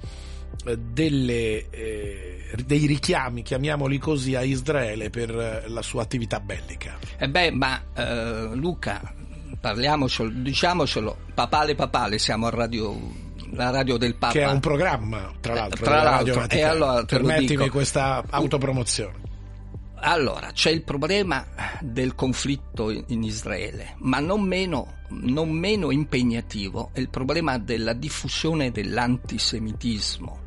[0.79, 6.99] delle, eh, dei richiami, chiamiamoli così, a Israele per eh, la sua attività bellica.
[7.19, 9.15] E beh, ma eh, Luca,
[9.61, 13.21] parliamocelo, diciamocelo, papale papale, siamo a radio
[13.55, 14.33] la radio del Papa.
[14.33, 15.81] Che è un programma, tra l'altro.
[15.81, 19.21] Eh, tra della l'altro, e allora Permettimi questa autopromozione.
[20.05, 21.47] Allora, c'è il problema
[21.81, 28.73] del conflitto in Israele, ma non meno, non meno impegnativo è il problema della diffusione
[28.73, 30.42] dell'antisemitismo,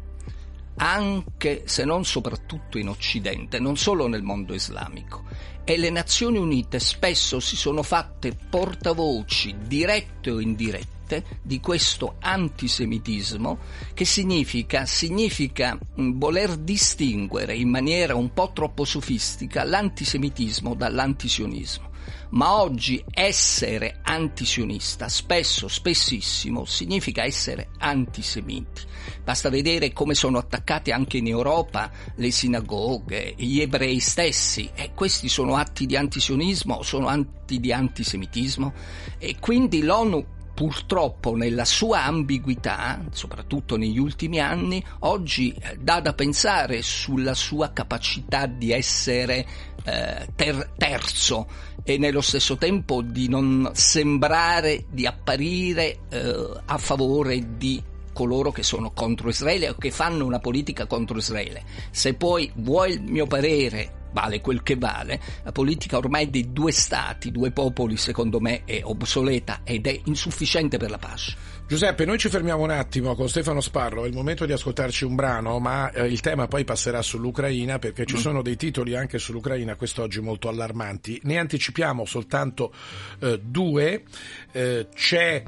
[0.78, 5.24] anche se non soprattutto in Occidente, non solo nel mondo islamico.
[5.64, 10.94] E le Nazioni Unite spesso si sono fatte portavoci, dirette o indirette,
[11.42, 13.60] di questo antisemitismo
[13.94, 21.94] che significa, significa mh, voler distinguere in maniera un po' troppo sofistica l'antisemitismo dall'antisionismo.
[22.30, 28.84] Ma oggi essere antisionista, spesso, spessissimo, significa essere antisemiti.
[29.24, 35.30] Basta vedere come sono attaccate anche in Europa le sinagoghe, gli ebrei stessi, e questi
[35.30, 38.74] sono atti di antisionismo, sono atti di antisemitismo,
[39.18, 46.14] e quindi l'ONU purtroppo nella sua ambiguità, soprattutto negli ultimi anni, oggi eh, dà da
[46.14, 49.46] pensare sulla sua capacità di essere
[49.86, 51.48] eh, ter- terzo
[51.84, 57.82] e nello stesso tempo di non sembrare, di apparire eh, a favore di
[58.12, 61.64] coloro che sono contro Israele o che fanno una politica contro Israele.
[61.92, 66.72] Se poi vuoi il mio parere, vale quel che vale, la politica ormai dei due
[66.72, 71.36] stati, due popoli, secondo me è obsoleta ed è insufficiente per la pace.
[71.68, 75.16] Giuseppe, noi ci fermiamo un attimo con Stefano Sparro, è il momento di ascoltarci un
[75.16, 79.76] brano, ma eh, il tema poi passerà sull'Ucraina perché ci sono dei titoli anche sull'Ucraina
[79.76, 81.20] quest'oggi molto allarmanti.
[81.24, 82.72] Ne anticipiamo soltanto
[83.20, 84.04] eh, due.
[84.52, 85.44] Eh, c'è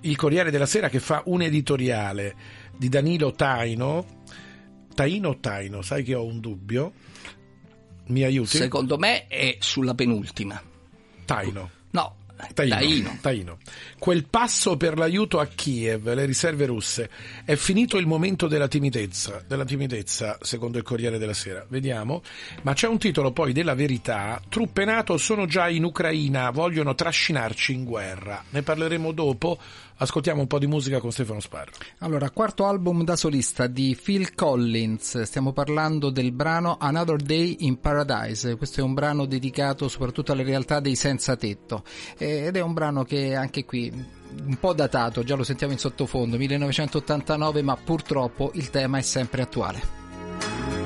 [0.00, 2.34] il Corriere della Sera che fa un editoriale
[2.76, 4.22] di Danilo Taino.
[4.92, 5.82] Taino o Taino?
[5.82, 6.92] Sai che ho un dubbio.
[8.06, 8.56] Mi aiuti?
[8.56, 10.60] Secondo me è sulla penultima.
[11.24, 11.82] Taino.
[12.36, 13.18] No, Taino, Taino.
[13.20, 13.58] Taino.
[13.98, 17.08] Quel passo per l'aiuto a Kiev, le riserve russe,
[17.44, 21.64] è finito il momento della timidezza, della timidezza, secondo il Corriere della Sera.
[21.68, 22.22] Vediamo.
[22.62, 24.40] Ma c'è un titolo poi della verità.
[24.48, 28.42] Truppe NATO sono già in Ucraina, vogliono trascinarci in guerra.
[28.50, 29.58] Ne parleremo dopo.
[29.96, 31.72] Ascoltiamo un po' di musica con Stefano Sparro.
[31.98, 37.78] Allora, quarto album da solista di Phil Collins, stiamo parlando del brano Another Day in
[37.78, 41.84] Paradise, questo è un brano dedicato soprattutto alle realtà dei senza tetto
[42.18, 43.92] Eh, ed è un brano che anche qui
[44.44, 49.42] un po' datato, già lo sentiamo in sottofondo, 1989, ma purtroppo il tema è sempre
[49.42, 50.83] attuale.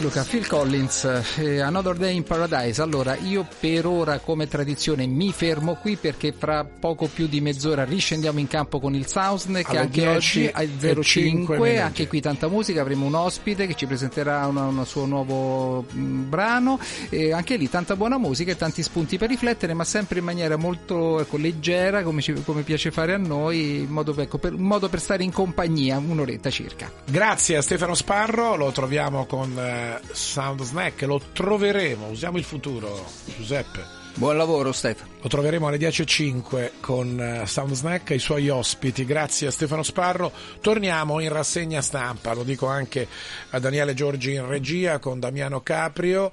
[0.00, 1.04] Luca, Phil Collins,
[1.36, 2.80] eh, Another Day in Paradise.
[2.80, 7.84] Allora, io per ora come tradizione mi fermo qui perché fra poco più di mezz'ora
[7.84, 11.76] riscendiamo in campo con il Soundsneck Alle anche 10 oggi 5 05, minuti.
[11.78, 16.78] anche qui tanta musica, avremo un ospite che ci presenterà un suo nuovo mh, brano
[17.10, 20.56] e anche lì tanta buona musica e tanti spunti per riflettere, ma sempre in maniera
[20.56, 24.62] molto ecco, leggera, come, ci- come piace fare a noi, in modo, ecco, per, in
[24.62, 26.90] modo per stare in compagnia, un'oretta circa.
[27.04, 33.04] Grazie a Stefano Sparro, lo troviamo con eh, Sound Snack, lo troveremo, usiamo il futuro,
[33.36, 33.98] Giuseppe.
[34.14, 35.12] Buon lavoro Stefano.
[35.22, 39.06] Lo troveremo alle 10.05 con eh, Sound Snack e i suoi ospiti.
[39.06, 40.30] Grazie a Stefano Sparro.
[40.60, 43.06] Torniamo in rassegna stampa, lo dico anche
[43.50, 46.32] a Daniele Giorgi in regia con Damiano Caprio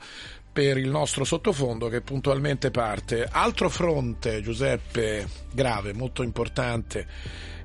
[0.52, 3.28] per il nostro sottofondo che puntualmente parte.
[3.30, 7.06] Altro fronte, Giuseppe, grave, molto importante.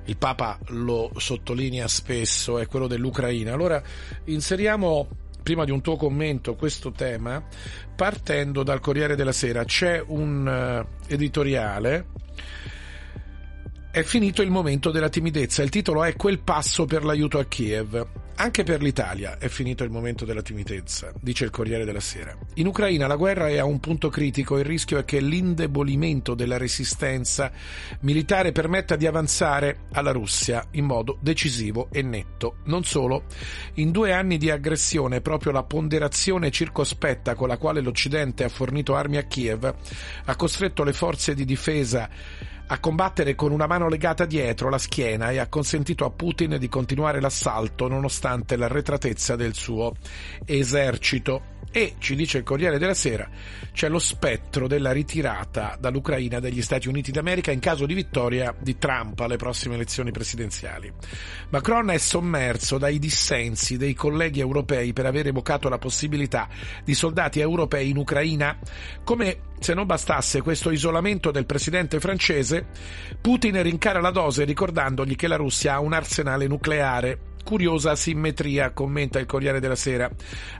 [0.05, 3.51] Il Papa lo sottolinea spesso, è quello dell'Ucraina.
[3.51, 3.81] Allora
[4.25, 5.07] inseriamo
[5.43, 7.43] prima di un tuo commento questo tema
[7.95, 9.65] partendo dal Corriere della Sera.
[9.65, 12.07] C'è un eh, editoriale.
[13.91, 15.61] È finito il momento della timidezza.
[15.61, 18.22] Il titolo è Quel passo per l'aiuto a Kiev.
[18.35, 22.35] Anche per l'Italia è finito il momento della timidezza, dice il Corriere della Sera.
[22.55, 26.57] In Ucraina la guerra è a un punto critico, il rischio è che l'indebolimento della
[26.57, 27.51] resistenza
[28.01, 32.55] militare permetta di avanzare alla Russia in modo decisivo e netto.
[32.65, 33.25] Non solo,
[33.75, 38.95] in due anni di aggressione proprio la ponderazione circospetta con la quale l'Occidente ha fornito
[38.95, 39.73] armi a Kiev
[40.25, 42.09] ha costretto le forze di difesa
[42.73, 46.67] a combattere con una mano legata dietro la schiena e ha consentito a Putin di
[46.67, 49.93] continuare l'assalto nonostante l'arretratezza del suo
[50.43, 51.52] esercito.
[51.75, 53.27] E, ci dice il Corriere della Sera,
[53.71, 58.77] c'è lo spettro della ritirata dall'Ucraina degli Stati Uniti d'America in caso di vittoria di
[58.77, 60.93] Trump alle prossime elezioni presidenziali.
[61.49, 66.47] Macron è sommerso dai dissensi dei colleghi europei per aver evocato la possibilità
[66.83, 68.55] di soldati europei in Ucraina.
[69.03, 72.67] Come se non bastasse questo isolamento del presidente francese,
[73.19, 77.31] Putin rincara la dose ricordandogli che la Russia ha un arsenale nucleare.
[77.43, 80.09] Curiosa asimmetria, commenta il Corriere della Sera.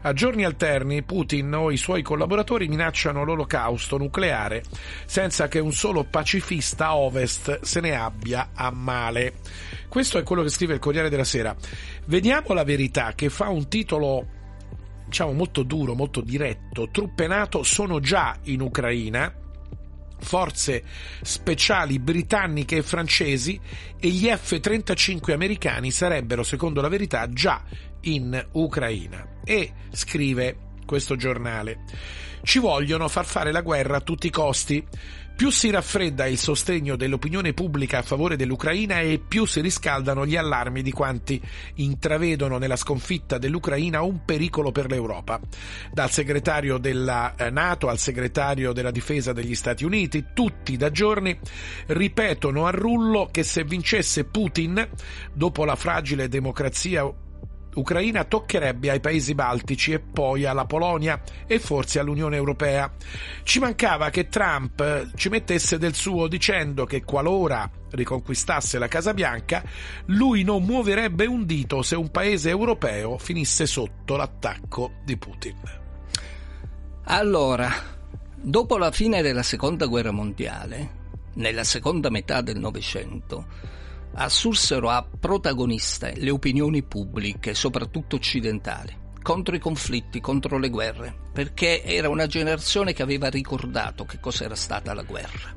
[0.01, 4.64] A giorni alterni Putin o i suoi collaboratori minacciano l'olocausto nucleare
[5.05, 9.35] senza che un solo pacifista ovest se ne abbia a male.
[9.88, 11.55] Questo è quello che scrive il Corriere della Sera.
[12.05, 14.27] Vediamo la verità che fa un titolo
[15.05, 16.89] diciamo molto duro, molto diretto.
[16.91, 19.41] Truppe NATO sono già in Ucraina
[20.23, 20.83] forze
[21.21, 23.59] speciali britanniche e francesi
[23.99, 27.61] e gli F-35 americani sarebbero, secondo la verità, già
[28.01, 29.41] in Ucraina.
[29.43, 31.83] E scrive questo giornale,
[32.43, 34.85] ci vogliono far fare la guerra a tutti i costi.
[35.35, 40.35] Più si raffredda il sostegno dell'opinione pubblica a favore dell'Ucraina e più si riscaldano gli
[40.35, 41.41] allarmi di quanti
[41.76, 45.39] intravedono nella sconfitta dell'Ucraina un pericolo per l'Europa.
[45.91, 51.38] Dal segretario della eh, Nato al segretario della difesa degli Stati Uniti, tutti da giorni
[51.88, 54.88] ripetono a rullo che se vincesse Putin,
[55.34, 57.11] dopo la fragile democrazia
[57.75, 62.91] Ucraina toccherebbe ai paesi baltici e poi alla Polonia e forse all'Unione Europea.
[63.43, 69.63] Ci mancava che Trump ci mettesse del suo dicendo che qualora riconquistasse la Casa Bianca,
[70.05, 75.55] lui non muoverebbe un dito se un paese europeo finisse sotto l'attacco di Putin.
[77.05, 77.71] Allora,
[78.35, 81.01] dopo la fine della seconda guerra mondiale,
[81.35, 83.45] nella seconda metà del Novecento,
[84.15, 91.84] assursero a protagoniste le opinioni pubbliche, soprattutto occidentali, contro i conflitti, contro le guerre, perché
[91.84, 95.53] era una generazione che aveva ricordato che cos'era stata la guerra.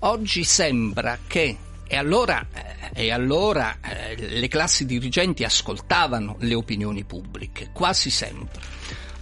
[0.00, 1.56] Oggi sembra che
[1.92, 8.60] e allora, eh, e allora eh, le classi dirigenti ascoltavano le opinioni pubbliche, quasi sempre.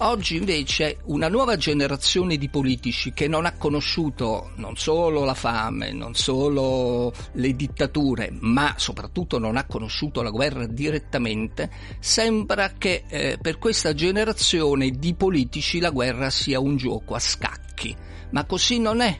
[0.01, 5.91] Oggi invece una nuova generazione di politici che non ha conosciuto non solo la fame,
[5.91, 11.69] non solo le dittature, ma soprattutto non ha conosciuto la guerra direttamente,
[11.99, 17.93] sembra che eh, per questa generazione di politici la guerra sia un gioco a scacchi.
[18.31, 19.19] Ma così non è.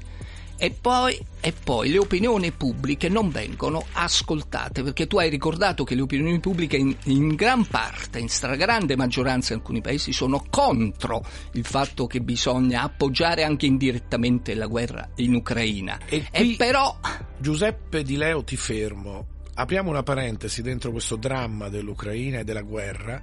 [0.61, 5.95] E poi, e poi, le opinioni pubbliche non vengono ascoltate, perché tu hai ricordato che
[5.95, 11.25] le opinioni pubbliche in, in, gran parte, in stragrande maggioranza in alcuni paesi, sono contro
[11.53, 15.99] il fatto che bisogna appoggiare anche indirettamente la guerra in Ucraina.
[16.07, 16.99] E, e però...
[17.39, 19.27] Giuseppe Di Leo ti fermo.
[19.55, 23.23] Apriamo una parentesi dentro questo dramma dell'Ucraina e della guerra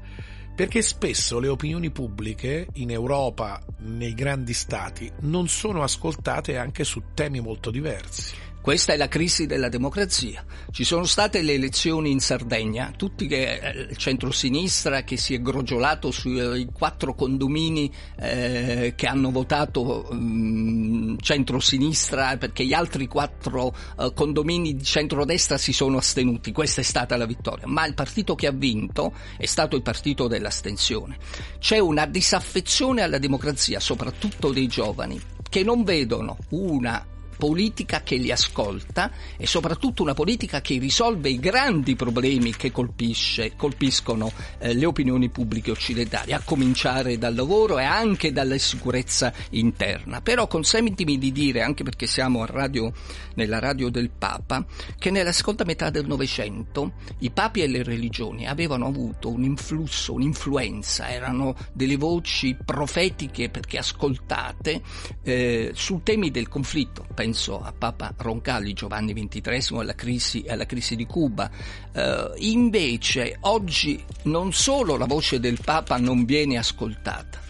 [0.55, 7.01] perché spesso le opinioni pubbliche in Europa, nei grandi stati, non sono ascoltate anche su
[7.13, 8.54] temi molto diversi.
[8.65, 10.43] Questa è la crisi della democrazia.
[10.71, 15.39] Ci sono state le elezioni in Sardegna, tutti che eh, il centrosinistra che si è
[15.39, 24.11] grogiolato sui quattro condomini eh, che hanno votato um, centrosinistra perché gli altri quattro uh,
[24.15, 26.51] condomini di centrodestra si sono astenuti.
[26.51, 27.67] Questa è stata la vittoria.
[27.67, 31.17] Ma il partito che ha vinto è stato il partito dell'astensione.
[31.59, 38.31] C'è una disaffezione alla democrazia, soprattutto dei giovani, che non vedono una politica che li
[38.31, 45.29] ascolta e soprattutto una politica che risolve i grandi problemi che colpiscono eh, le opinioni
[45.29, 50.21] pubbliche occidentali, a cominciare dal lavoro e anche dalla sicurezza interna.
[50.21, 52.91] Però consentimi di dire, anche perché siamo radio,
[53.35, 54.65] nella radio del Papa,
[54.97, 60.13] che nella seconda metà del Novecento i papi e le religioni avevano avuto un influsso,
[60.13, 64.81] un'influenza, erano delle voci profetiche perché ascoltate
[65.23, 70.95] eh, su temi del conflitto penso a Papa Roncalli, Giovanni XXIII, alla crisi, alla crisi
[70.95, 71.49] di Cuba.
[71.91, 77.41] Uh, invece oggi non solo la voce del Papa non viene ascoltata,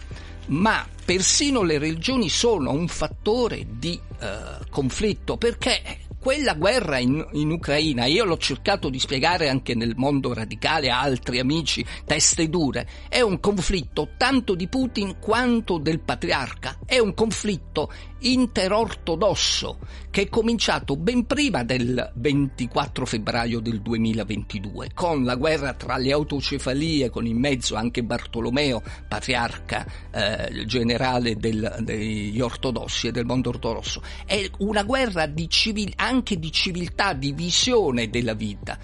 [0.46, 7.52] ma persino le religioni sono un fattore di uh, conflitto perché quella guerra in, in,
[7.52, 12.88] Ucraina, io l'ho cercato di spiegare anche nel mondo radicale a altri amici, teste dure,
[13.08, 19.78] è un conflitto tanto di Putin quanto del patriarca, è un conflitto interortodosso
[20.10, 26.12] che è cominciato ben prima del 24 febbraio del 2022 con la guerra tra le
[26.12, 33.50] autocefalie con in mezzo anche Bartolomeo patriarca eh, generale del, degli ortodossi e del mondo
[33.50, 38.78] ortodosso è una guerra di civil, anche di civiltà di visione della vita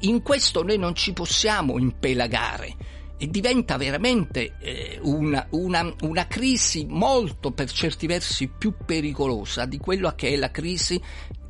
[0.00, 2.76] in questo noi non ci possiamo impelagare
[3.16, 9.78] e diventa veramente eh, una, una, una, crisi molto per certi versi più pericolosa di
[9.78, 11.00] quello che è la crisi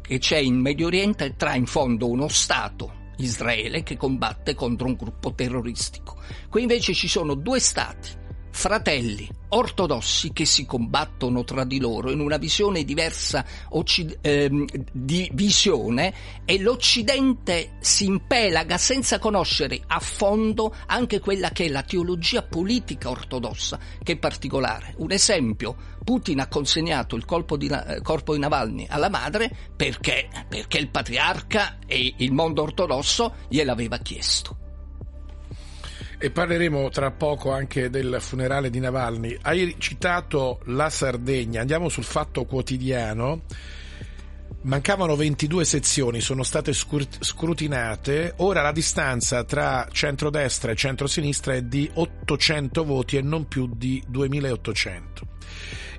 [0.01, 4.95] che c'è in Medio Oriente tra in fondo uno Stato, Israele, che combatte contro un
[4.95, 6.17] gruppo terroristico.
[6.49, 8.11] Qui invece ci sono due Stati,
[8.55, 15.29] fratelli ortodossi che si combattono tra di loro in una visione diversa occid- ehm, di
[15.35, 16.15] visione
[16.45, 23.11] e l'Occidente si impelaga senza conoscere a fondo anche quella che è la teologia politica
[23.11, 24.95] ortodossa, che è particolare.
[24.99, 27.25] Un esempio, Putin ha consegnato il
[27.59, 33.35] di, eh, corpo di Navalny alla madre perché, perché il patriarca e il mondo ortodosso
[33.49, 34.64] gliel'aveva chiesto.
[36.25, 39.37] E parleremo tra poco anche del funerale di Navalny.
[39.43, 43.43] Hai citato la Sardegna, andiamo sul fatto quotidiano.
[44.63, 48.33] Mancavano 22 sezioni, sono state scrutinate.
[48.39, 54.03] Ora la distanza tra centrodestra e centrosinistra è di 800 voti e non più di
[54.07, 55.27] 2800.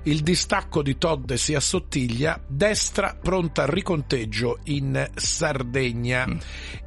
[0.02, 6.38] Il distacco di Todd si assottiglia, destra pronta al riconteggio in Sardegna mm.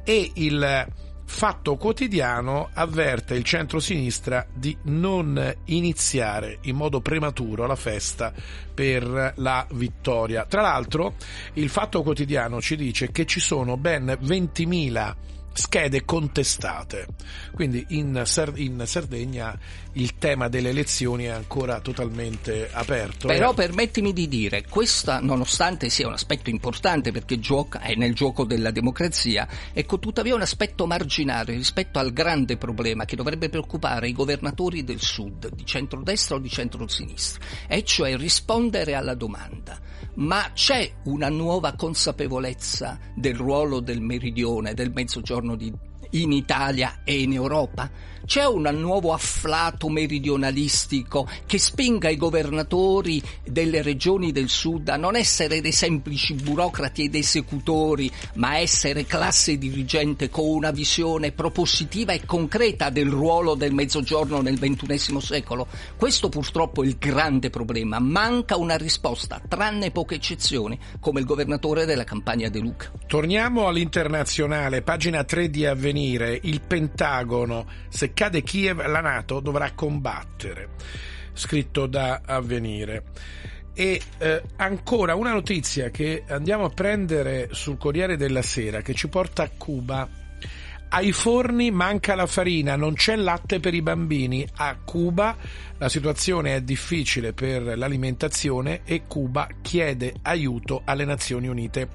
[0.04, 8.30] e il Fatto Quotidiano avverte il centro-sinistra di non iniziare in modo prematuro la festa
[8.74, 10.44] per la vittoria.
[10.44, 11.14] Tra l'altro,
[11.54, 15.14] il Fatto Quotidiano ci dice che ci sono ben 20.000
[15.52, 17.06] schede contestate.
[17.52, 19.58] Quindi in, Sar- in Sardegna
[19.94, 23.26] il tema delle elezioni è ancora totalmente aperto.
[23.26, 28.14] Però Eh, permettimi di dire, questa nonostante sia un aspetto importante perché gioca, è nel
[28.14, 34.08] gioco della democrazia, ecco tuttavia un aspetto marginale rispetto al grande problema che dovrebbe preoccupare
[34.08, 39.78] i governatori del sud, di centrodestra o di centrosinistra, e cioè rispondere alla domanda.
[40.12, 47.20] Ma c'è una nuova consapevolezza del ruolo del meridione, del mezzogiorno di- in Italia e
[47.20, 48.08] in Europa?
[48.30, 55.16] C'è un nuovo afflato meridionalistico che spinga i governatori delle regioni del sud a non
[55.16, 62.24] essere dei semplici burocrati ed esecutori, ma essere classe dirigente con una visione propositiva e
[62.24, 65.66] concreta del ruolo del mezzogiorno nel XXI secolo?
[65.96, 67.98] Questo purtroppo è il grande problema.
[67.98, 72.92] Manca una risposta, tranne poche eccezioni, come il governatore della campagna De Luca.
[73.08, 80.70] Torniamo all'internazionale, pagina 3 di Avvenire, il Pentagono, se cade Kiev la Nato dovrà combattere,
[81.32, 83.04] scritto da Avvenire.
[83.74, 89.08] E eh, ancora una notizia che andiamo a prendere sul Corriere della Sera che ci
[89.08, 90.08] porta a Cuba.
[90.92, 94.46] Ai forni manca la farina, non c'è latte per i bambini.
[94.56, 95.36] A Cuba
[95.78, 101.88] la situazione è difficile per l'alimentazione e Cuba chiede aiuto alle Nazioni Unite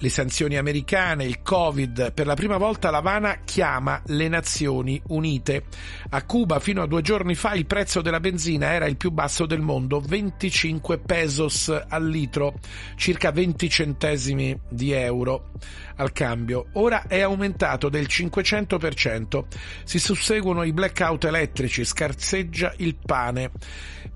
[0.00, 5.64] le sanzioni americane, il Covid, per la prima volta l'Havana chiama le Nazioni Unite.
[6.10, 9.44] A Cuba fino a due giorni fa il prezzo della benzina era il più basso
[9.44, 12.58] del mondo, 25 pesos al litro,
[12.96, 15.50] circa 20 centesimi di euro
[15.96, 16.68] al cambio.
[16.72, 19.44] Ora è aumentato del 500%.
[19.84, 23.50] Si susseguono i blackout elettrici, scarseggia il pane.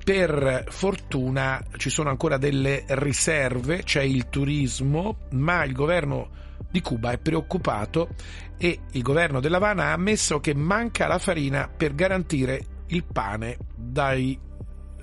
[0.02, 7.12] Per fortuna ci sono ancora delle riserve, c'è il turismo, ma il governo di Cuba
[7.12, 8.09] è preoccupato
[8.56, 14.38] e il governo dell'Havana ha ammesso che manca la farina per garantire il pane dai-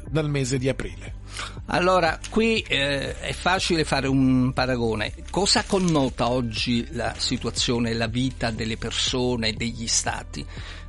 [0.10, 1.20] dal mese di aprile.
[1.68, 5.14] Allora, qui eh, è facile fare un paragone.
[5.30, 10.46] Cosa connota oggi la situazione, la vita delle persone, degli stati?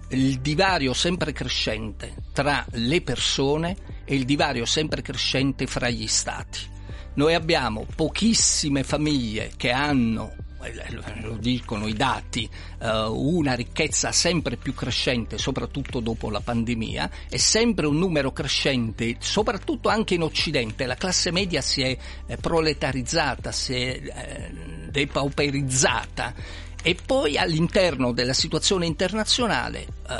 [0.09, 6.72] Il divario sempre crescente tra le persone e il divario sempre crescente fra gli stati.
[7.14, 10.32] Noi abbiamo pochissime famiglie che hanno
[11.22, 12.48] lo dicono i dati,
[12.80, 19.16] eh, una ricchezza sempre più crescente, soprattutto dopo la pandemia, e sempre un numero crescente,
[19.18, 20.86] soprattutto anche in Occidente.
[20.86, 24.52] La classe media si è eh, proletarizzata, si è eh,
[24.90, 26.34] depauperizzata.
[26.84, 30.14] E poi all'interno della situazione internazionale, eh,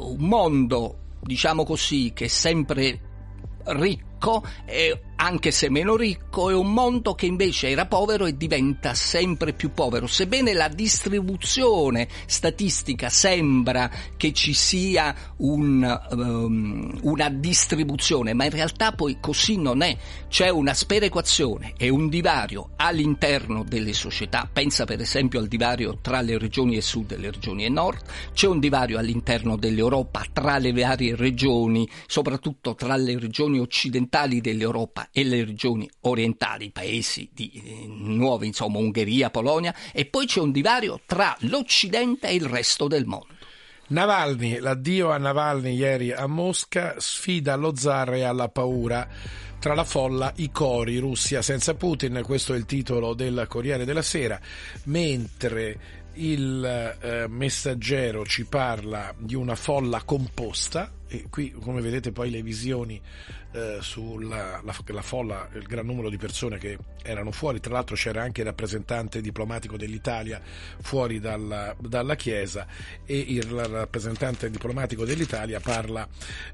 [0.00, 3.00] un mondo, diciamo così, che è sempre
[3.64, 8.94] ricco e anche se meno ricco, è un mondo che invece era povero e diventa
[8.94, 10.06] sempre più povero.
[10.06, 18.92] Sebbene la distribuzione statistica sembra che ci sia un, um, una distribuzione, ma in realtà
[18.92, 19.96] poi così non è.
[20.28, 24.48] C'è una sperequazione e un divario all'interno delle società.
[24.52, 28.02] Pensa per esempio al divario tra le regioni e sud e le regioni e nord.
[28.34, 35.08] C'è un divario all'interno dell'Europa tra le varie regioni, soprattutto tra le regioni occidentali dell'Europa
[35.18, 40.52] e le regioni orientali, paesi di, eh, nuovi, insomma Ungheria, Polonia, e poi c'è un
[40.52, 43.28] divario tra l'Occidente e il resto del mondo.
[43.88, 49.08] Navalny, l'addio a Navalny ieri a Mosca, sfida allo zar e alla paura.
[49.58, 54.02] Tra la folla i cori, Russia senza Putin, questo è il titolo del Corriere della
[54.02, 54.38] Sera,
[54.84, 55.78] mentre
[56.16, 62.42] il eh, messaggero ci parla di una folla composta e qui come vedete poi le
[62.42, 63.00] visioni
[63.52, 67.94] eh, sulla la, la folla, il gran numero di persone che erano fuori, tra l'altro
[67.94, 70.40] c'era anche il rappresentante diplomatico dell'Italia
[70.80, 72.66] fuori dalla, dalla chiesa
[73.04, 76.06] e il rappresentante diplomatico dell'Italia parla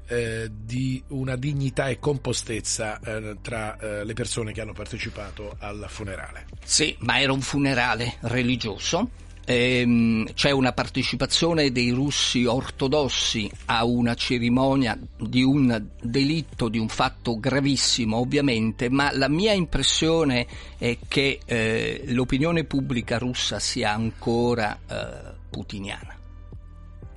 [0.07, 5.85] eh, di una dignità e compostezza eh, tra eh, le persone che hanno partecipato al
[5.89, 6.45] funerale.
[6.63, 9.21] Sì, ma era un funerale religioso.
[9.45, 16.87] Ehm, c'è una partecipazione dei russi ortodossi a una cerimonia di un delitto, di un
[16.87, 20.47] fatto gravissimo ovviamente, ma la mia impressione
[20.77, 26.17] è che eh, l'opinione pubblica russa sia ancora eh, putiniana.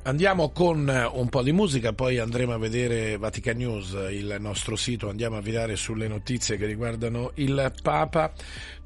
[0.07, 5.09] Andiamo con un po' di musica, poi andremo a vedere Vatican News, il nostro sito,
[5.09, 8.32] andiamo a vedere sulle notizie che riguardano il Papa.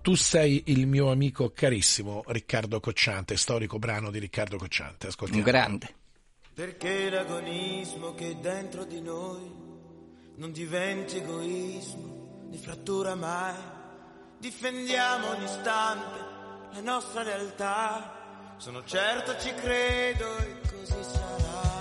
[0.02, 5.08] Tu sei il mio amico carissimo Riccardo Cocciante, storico brano di Riccardo Cocciante.
[5.08, 5.44] Ascoltiamo.
[5.44, 5.94] Un grande.
[6.54, 9.54] Perché l'agonismo che è dentro di noi
[10.36, 13.54] non diventi egoismo, né frattura mai.
[14.38, 16.38] Difendiamo ogni istante
[16.72, 21.78] la nostra realtà Sono certo ci credo e così sarà.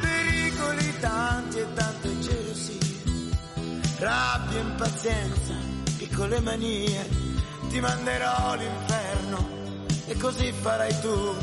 [0.00, 2.78] Pericoli tanti e tante gelosie,
[3.98, 5.54] rabbia, impazienza,
[5.96, 7.31] piccole manie.
[7.72, 9.48] Ti manderò all'inferno
[10.04, 11.34] e così farai tu.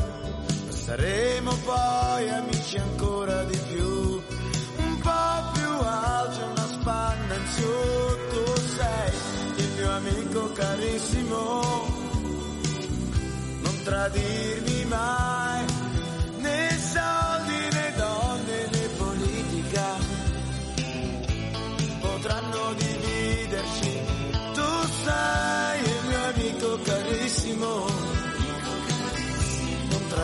[0.68, 4.22] Saremo poi amici ancora di più.
[4.76, 7.42] Un po' più alto, una spanna in.
[8.30, 9.12] Tu sei
[9.56, 11.98] il mio amico carissimo
[13.62, 15.64] non tradirmi mai,
[16.38, 17.19] né soldi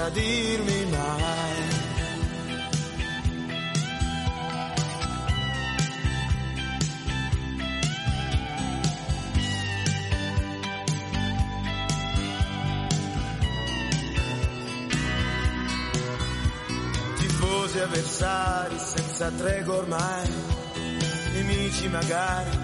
[0.07, 1.75] tradirmi mai.
[17.19, 20.31] tifosi avversari senza tregua ormai,
[21.33, 22.57] nemici magari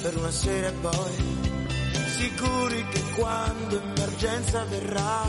[0.00, 1.38] per una sera e poi,
[2.18, 5.22] sicuri che quando emergenza verrà,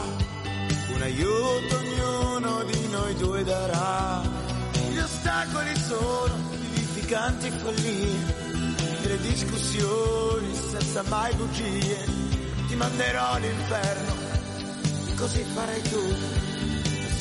[0.96, 4.22] un aiuto ognuno di noi due darà.
[4.90, 8.34] Gli ostacoli sono vivificanti follie,
[9.04, 12.06] le discussioni senza mai bugie,
[12.68, 14.14] ti manderò all'inferno,
[15.18, 16.16] così farai tu.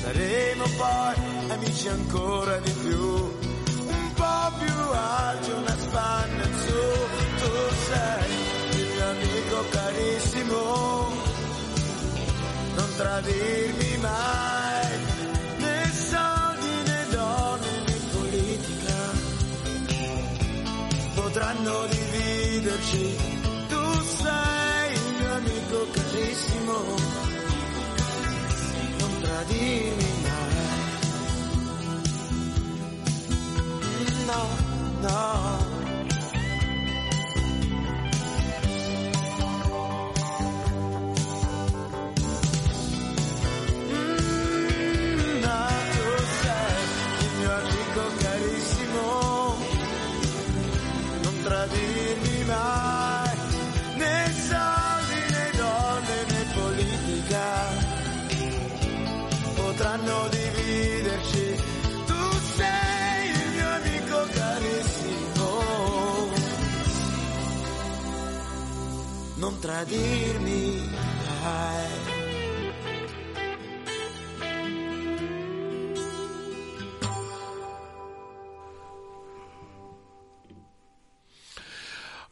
[0.03, 6.81] Saremo poi amici ancora di più, un po' più alti, una spanna in su,
[7.39, 7.51] tu
[7.89, 11.33] sei il mio amico carissimo,
[12.95, 14.99] non tradirmi mai,
[15.59, 18.99] né soldi né donne né politica,
[21.15, 23.17] potranno dividerci,
[23.69, 26.77] tu sei il mio amico carissimo
[28.99, 30.53] non tradirmi mai.
[34.27, 35.64] No, no.
[69.65, 70.79] Tradirmi.
[70.79, 72.03] Sì.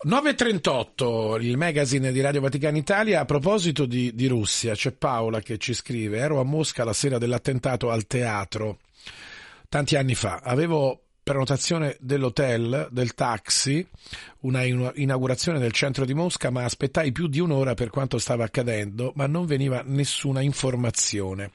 [0.05, 3.21] 9.38, il magazine di Radio Vaticana Italia.
[3.21, 7.17] A proposito di, di Russia, c'è Paola che ci scrive: Ero a Mosca la sera
[7.17, 8.81] dell'attentato al teatro
[9.71, 10.41] tanti anni fa.
[10.43, 13.87] Avevo prenotazione dell'hotel, del taxi,
[14.41, 19.13] una inaugurazione nel centro di Mosca, ma aspettai più di un'ora per quanto stava accadendo,
[19.15, 21.53] ma non veniva nessuna informazione.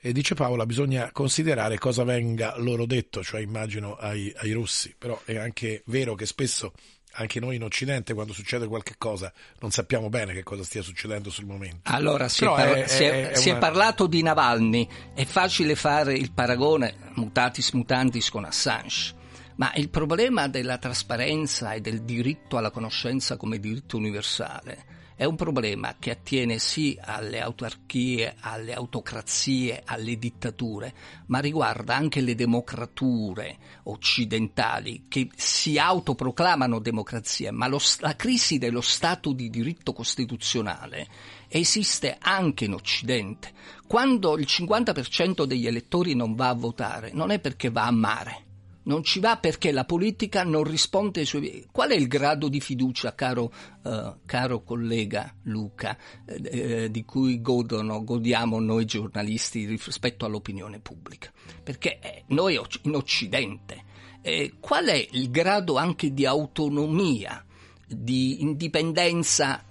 [0.00, 5.20] E dice Paola, bisogna considerare cosa venga loro detto, cioè immagino ai, ai russi, però
[5.24, 6.72] è anche vero che spesso
[7.20, 11.30] anche noi in Occidente quando succede qualche cosa non sappiamo bene che cosa stia succedendo
[11.30, 11.90] sul momento.
[11.92, 14.88] Allora, si, è, par- è- si è- è- è si è una- parlato di Navalny,
[15.14, 19.14] è facile fare il paragone mutatis mutandis con Assange,
[19.56, 24.84] ma il problema della trasparenza e del diritto alla conoscenza come diritto universale
[25.18, 30.94] è un problema che attiene sì alle autarchie, alle autocrazie, alle dittature,
[31.26, 38.80] ma riguarda anche le democrature occidentali che si autoproclamano democrazie, ma lo- la crisi dello
[38.80, 41.08] Stato di diritto costituzionale
[41.48, 43.50] esiste anche in Occidente.
[43.88, 48.47] Quando il 50% degli elettori non va a votare, non è perché va a mare.
[48.88, 51.66] Non ci va perché la politica non risponde ai suoi...
[51.70, 53.52] Qual è il grado di fiducia, caro,
[53.84, 56.40] eh, caro collega Luca, eh,
[56.84, 61.30] eh, di cui godono, godiamo noi giornalisti rispetto all'opinione pubblica?
[61.62, 63.84] Perché eh, noi in Occidente,
[64.22, 67.44] eh, qual è il grado anche di autonomia,
[67.86, 69.62] di indipendenza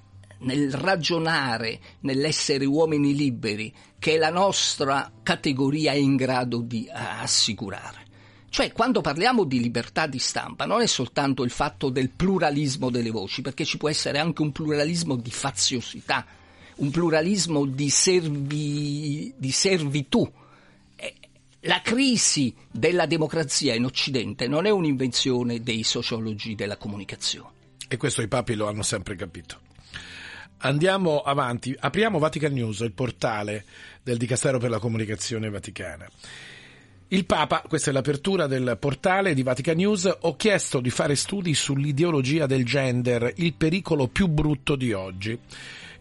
[0.41, 8.05] nel ragionare, nell'essere uomini liberi, che la nostra categoria è in grado di eh, assicurare?
[8.49, 13.11] Cioè, quando parliamo di libertà di stampa, non è soltanto il fatto del pluralismo delle
[13.11, 16.25] voci, perché ci può essere anche un pluralismo di faziosità,
[16.77, 20.31] un pluralismo di, servi, di servitù.
[20.95, 21.13] Eh,
[21.61, 27.49] La crisi della democrazia in Occidente non è un'invenzione dei sociologi della comunicazione.
[27.87, 29.59] E questo i papi lo hanno sempre capito.
[30.59, 33.65] Andiamo avanti, apriamo Vatican News, il portale
[34.01, 36.09] del Dicastero per la Comunicazione Vaticana.
[37.09, 41.53] Il Papa, questa è l'apertura del portale di Vatican News, ho chiesto di fare studi
[41.53, 45.39] sull'ideologia del gender, il pericolo più brutto di oggi.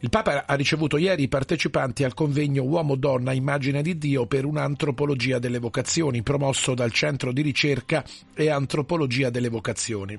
[0.01, 5.39] Il Papa ha ricevuto ieri i partecipanti al convegno Uomo-Donna Immagine di Dio per un'antropologia
[5.39, 8.05] delle vocazioni, promosso dal Centro di Ricerca
[8.35, 10.19] e Antropologia delle Vocazioni.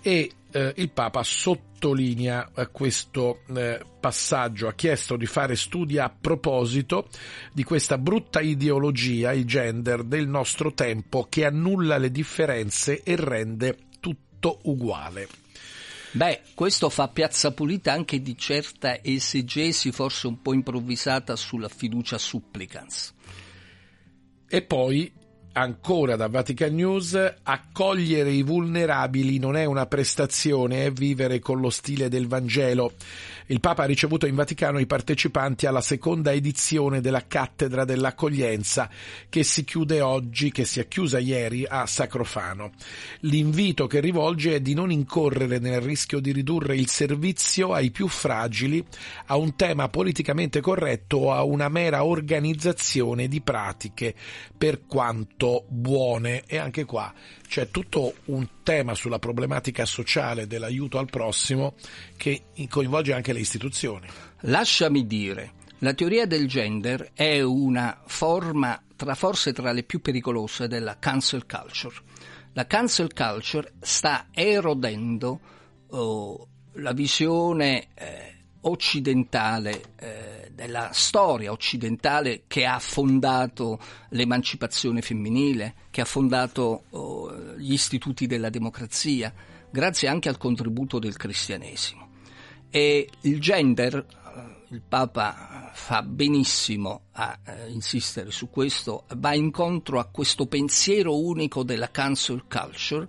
[0.00, 6.08] E eh, il Papa sottolinea eh, questo eh, passaggio, ha chiesto di fare studi a
[6.08, 7.08] proposito
[7.52, 13.76] di questa brutta ideologia, il gender, del nostro tempo che annulla le differenze e rende
[14.00, 15.28] tutto uguale.
[16.12, 22.16] Beh, questo fa piazza pulita anche di certa esegesi forse un po' improvvisata sulla fiducia
[22.16, 23.14] supplicans.
[24.48, 25.12] E poi,
[25.60, 31.70] ancora da Vatican News, accogliere i vulnerabili non è una prestazione, è vivere con lo
[31.70, 32.92] stile del Vangelo.
[33.50, 38.90] Il Papa ha ricevuto in Vaticano i partecipanti alla seconda edizione della cattedra dell'accoglienza
[39.30, 42.72] che si chiude oggi, che si è chiusa ieri a Sacrofano.
[43.20, 48.06] L'invito che rivolge è di non incorrere nel rischio di ridurre il servizio ai più
[48.06, 48.84] fragili
[49.28, 54.14] a un tema politicamente corretto o a una mera organizzazione di pratiche
[54.58, 56.42] per quanto buone.
[56.46, 57.14] E anche qua
[57.48, 61.72] c'è tutto un tema sulla problematica sociale dell'aiuto al prossimo
[62.18, 64.06] che coinvolge anche le istituzioni.
[64.40, 70.68] Lasciami dire, la teoria del gender è una forma tra, forse tra le più pericolose
[70.68, 71.94] della cancel culture.
[72.52, 75.40] La cancel culture sta erodendo
[75.86, 83.78] oh, la visione eh, occidentale eh, della storia occidentale che ha fondato
[84.10, 89.32] l'emancipazione femminile, che ha fondato oh, gli istituti della democrazia,
[89.70, 92.08] grazie anche al contributo del cristianesimo.
[92.70, 100.00] E il gender, eh, il Papa fa benissimo a eh, insistere su questo, va incontro
[100.00, 103.08] a questo pensiero unico della cancel culture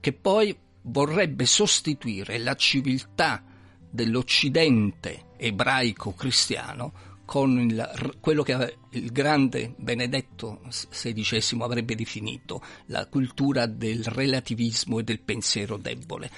[0.00, 3.42] che poi vorrebbe sostituire la civiltà
[3.90, 6.92] dell'Occidente ebraico-cristiano
[7.28, 15.02] con il, quello che il grande Benedetto XVI avrebbe definito la cultura del relativismo e
[15.02, 16.30] del pensiero debole.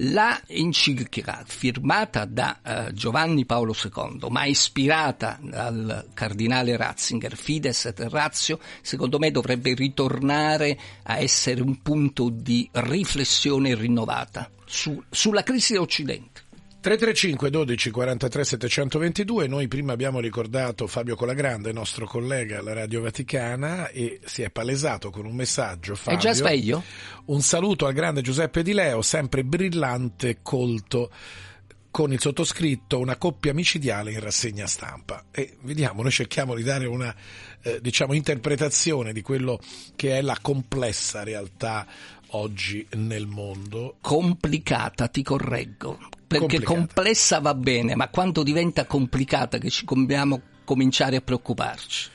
[0.00, 8.00] La enciclica firmata da uh, Giovanni Paolo II, ma ispirata dal cardinale Ratzinger, Fides et
[8.08, 15.74] Ratio, secondo me dovrebbe ritornare a essere un punto di riflessione rinnovata su, sulla crisi
[15.74, 16.37] dell'Occidente.
[16.80, 23.88] 335 12 43 722, noi prima abbiamo ricordato Fabio Colagrande, nostro collega alla Radio Vaticana
[23.88, 25.96] e si è palesato con un messaggio.
[25.96, 26.84] Fabio, è già sveglio?
[27.26, 31.10] Un saluto al grande Giuseppe Di Leo, sempre brillante colto
[31.90, 36.86] con il sottoscritto una coppia micidiale in rassegna stampa e vediamo, noi cerchiamo di dare
[36.86, 37.12] una
[37.62, 39.58] eh, diciamo interpretazione di quello
[39.96, 41.86] che è la complessa realtà
[42.30, 43.96] oggi nel mondo.
[44.00, 46.74] Complicata, ti correggo, perché Complicata.
[46.74, 52.10] complessa va bene, ma quando diventa complicata che ci dobbiamo cominciare a preoccuparci.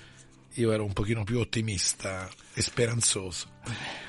[0.57, 3.47] Io ero un pochino più ottimista e speranzoso.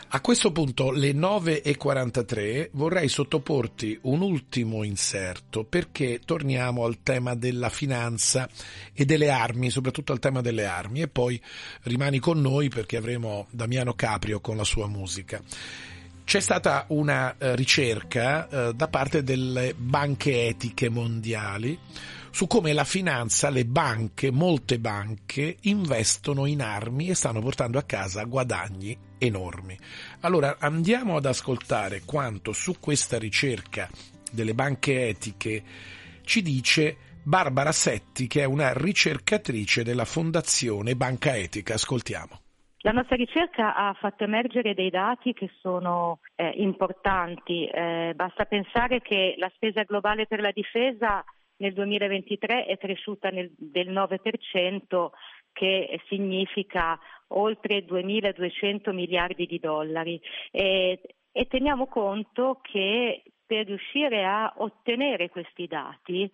[0.09, 7.69] A questo punto, le 9.43, vorrei sottoporti un ultimo inserto perché torniamo al tema della
[7.69, 8.49] finanza
[8.93, 11.41] e delle armi, soprattutto al tema delle armi, e poi
[11.83, 15.43] rimani con noi perché avremo Damiano Caprio con la sua musica.
[16.25, 21.79] C'è stata una eh, ricerca eh, da parte delle banche etiche mondiali
[22.35, 27.85] su come la finanza, le banche, molte banche investono in armi e stanno portando a
[27.85, 29.79] casa guadagni enormi.
[30.21, 33.89] Allora andiamo ad ascoltare quanto su questa ricerca
[34.33, 35.63] delle banche etiche
[36.25, 41.75] ci dice Barbara Setti, che è una ricercatrice della Fondazione Banca Etica.
[41.75, 42.44] Ascoltiamo.
[42.85, 47.65] La nostra ricerca ha fatto emergere dei dati che sono eh, importanti.
[47.65, 51.25] Eh, basta pensare che la spesa globale per la difesa
[51.57, 55.09] nel 2023 è cresciuta nel, del 9%,
[55.55, 60.21] che significa oltre 2.200 miliardi di dollari.
[60.51, 61.01] E,
[61.33, 66.31] e teniamo conto che per riuscire a ottenere questi dati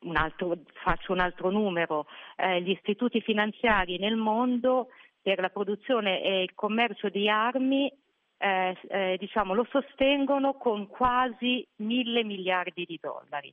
[0.00, 2.06] un altro, faccio un altro numero,
[2.36, 4.88] eh, gli istituti finanziari nel mondo
[5.26, 7.92] per la produzione e il commercio di armi
[8.38, 13.52] eh, eh, diciamo, lo sostengono con quasi mille miliardi di dollari.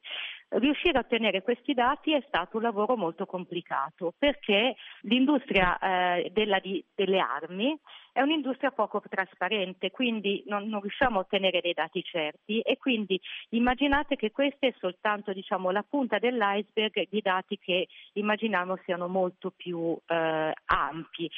[0.50, 6.60] Riuscire a ottenere questi dati è stato un lavoro molto complicato perché l'industria eh, della-
[6.60, 7.78] di- delle armi
[8.12, 13.20] è un'industria poco trasparente, quindi non, non riusciamo a ottenere dei dati certi e quindi
[13.50, 19.50] immaginate che questa è soltanto diciamo, la punta dell'iceberg di dati che immaginiamo siano molto
[19.50, 21.30] più eh, ampi.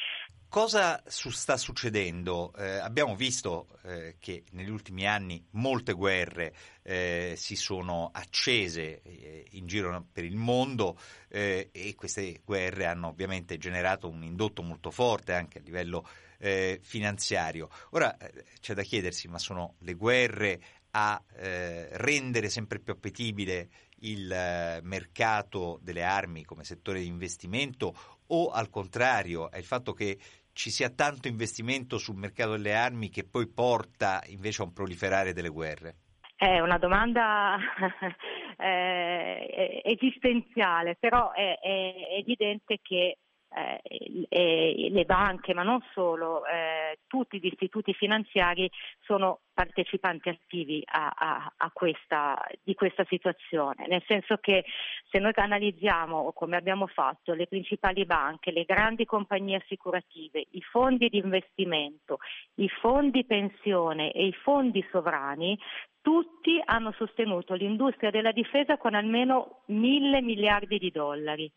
[0.55, 2.53] Cosa su- sta succedendo?
[2.55, 9.47] Eh, abbiamo visto eh, che negli ultimi anni molte guerre eh, si sono accese eh,
[9.51, 14.91] in giro per il mondo eh, e queste guerre hanno ovviamente generato un indotto molto
[14.91, 16.07] forte anche a livello
[16.37, 17.67] eh, finanziario.
[17.89, 18.15] Ora
[18.61, 20.61] c'è da chiedersi, ma sono le guerre
[20.91, 23.67] a rendere sempre più appetibile
[24.05, 27.93] il mercato delle armi come settore di investimento
[28.27, 30.17] o al contrario è il fatto che
[30.55, 35.33] ci sia tanto investimento sul mercato delle armi che poi porta invece a un proliferare
[35.33, 35.95] delle guerre?
[36.37, 37.57] È una domanda
[38.57, 43.17] eh, esistenziale, però è, è evidente che
[43.55, 48.69] eh, le banche, ma non solo, eh, tutti gli istituti finanziari
[49.01, 54.65] sono partecipanti attivi a, a- a questa, di questa situazione, nel senso che
[55.09, 61.07] se noi analizziamo, come abbiamo fatto, le principali banche, le grandi compagnie assicurative, i fondi
[61.07, 62.17] di investimento,
[62.55, 65.57] i fondi pensione e i fondi sovrani,
[66.01, 71.51] tutti hanno sostenuto l'industria della difesa con almeno mille miliardi di dollari.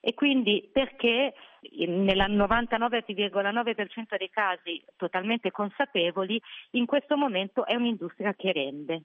[0.00, 1.34] E quindi perché
[1.86, 6.40] nel 99,9% dei casi totalmente consapevoli,
[6.72, 9.02] in questo momento è un'industria che rende.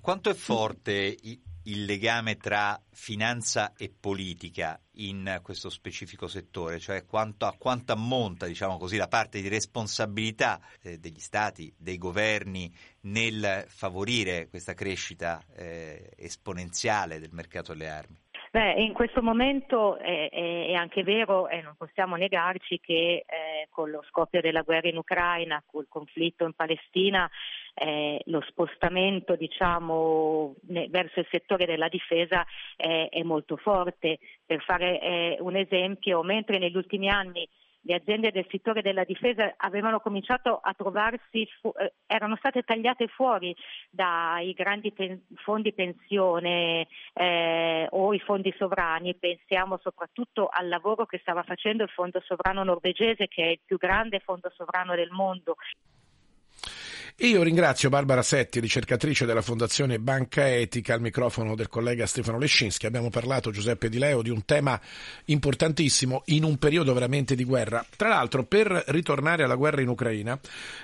[0.00, 1.16] Quanto è forte
[1.64, 6.78] il legame tra finanza e politica in questo specifico settore?
[6.78, 11.98] Cioè quanto, a quanto ammonta, diciamo così, la parte di responsabilità eh, degli stati, dei
[11.98, 18.16] governi nel favorire questa crescita eh, esponenziale del mercato delle armi?
[18.50, 23.90] Beh, in questo momento è, è- anche vero e non possiamo negarci che eh, con
[23.90, 27.28] lo scoppio della guerra in Ucraina, col conflitto in Palestina,
[27.74, 32.44] eh, lo spostamento diciamo, ne- verso il settore della difesa
[32.76, 34.18] è, è molto forte.
[34.44, 37.46] Per fare eh, un esempio, mentre negli ultimi anni
[37.86, 43.06] le aziende del settore della difesa avevano cominciato a trovarsi, fu- eh, erano state tagliate
[43.06, 43.54] fuori
[43.90, 51.18] dai grandi pen- fondi pensione eh, o i fondi sovrani, pensiamo soprattutto al lavoro che
[51.18, 55.56] stava facendo il fondo sovrano norvegese che è il più grande fondo sovrano del mondo.
[57.20, 62.84] Io ringrazio Barbara Setti, ricercatrice della Fondazione Banca Etica, al microfono del collega Stefano Lescinski.
[62.84, 64.78] Abbiamo parlato, Giuseppe Di Leo, di un tema
[65.24, 67.82] importantissimo in un periodo veramente di guerra.
[67.96, 70.38] Tra l'altro, per ritornare alla guerra in Ucraina,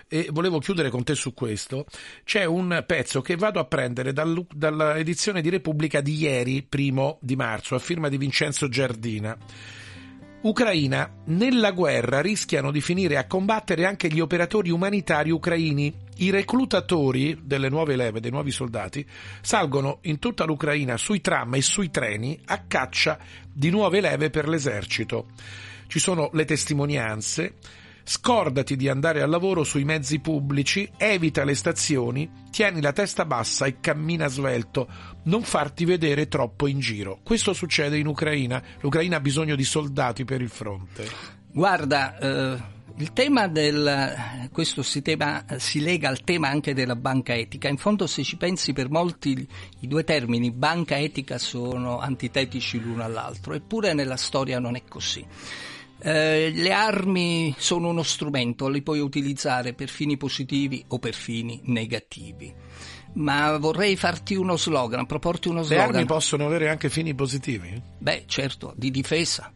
[0.08, 1.84] e volevo chiudere con te su questo,
[2.24, 7.36] c'è un pezzo che vado a prendere dal- dall'edizione di Repubblica di ieri, primo di
[7.36, 9.36] marzo, a firma di Vincenzo Giardina.
[10.42, 15.94] Ucraina, nella guerra rischiano di finire a combattere anche gli operatori umanitari ucraini.
[16.16, 19.06] I reclutatori delle nuove leve, dei nuovi soldati,
[19.40, 23.20] salgono in tutta l'Ucraina sui tram e sui treni a caccia
[23.52, 25.28] di nuove leve per l'esercito.
[25.86, 27.54] Ci sono le testimonianze.
[28.04, 33.66] Scordati di andare al lavoro sui mezzi pubblici, evita le stazioni, tieni la testa bassa
[33.66, 34.88] e cammina svelto,
[35.24, 37.20] non farti vedere troppo in giro.
[37.22, 38.62] Questo succede in Ucraina.
[38.80, 41.08] L'Ucraina ha bisogno di soldati per il fronte.
[41.52, 42.62] Guarda, eh,
[42.96, 47.68] il tema del questo si, tema- si lega al tema anche della banca etica.
[47.68, 49.46] In fondo, se ci pensi, per molti
[49.80, 55.24] i due termini banca etica sono antitetici l'uno all'altro, eppure nella storia non è così.
[56.04, 61.60] Eh, le armi sono uno strumento, li puoi utilizzare per fini positivi o per fini
[61.64, 62.52] negativi.
[63.14, 65.94] Ma vorrei farti uno slogan, proporti uno Le slogan.
[65.94, 67.80] armi possono avere anche fini positivi?
[67.98, 69.52] Beh, certo, di difesa.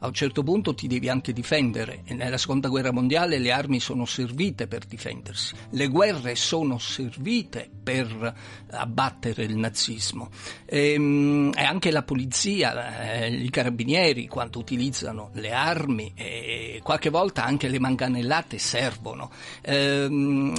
[0.00, 3.80] A un certo punto ti devi anche difendere e nella seconda guerra mondiale le armi
[3.80, 8.34] sono servite per difendersi, le guerre sono servite per
[8.70, 10.30] abbattere il nazismo
[10.66, 17.44] Ehm, e, anche la polizia, eh, i carabinieri quando utilizzano le armi e qualche volta
[17.44, 19.30] anche le manganellate servono.
[19.62, 20.54] Ehm,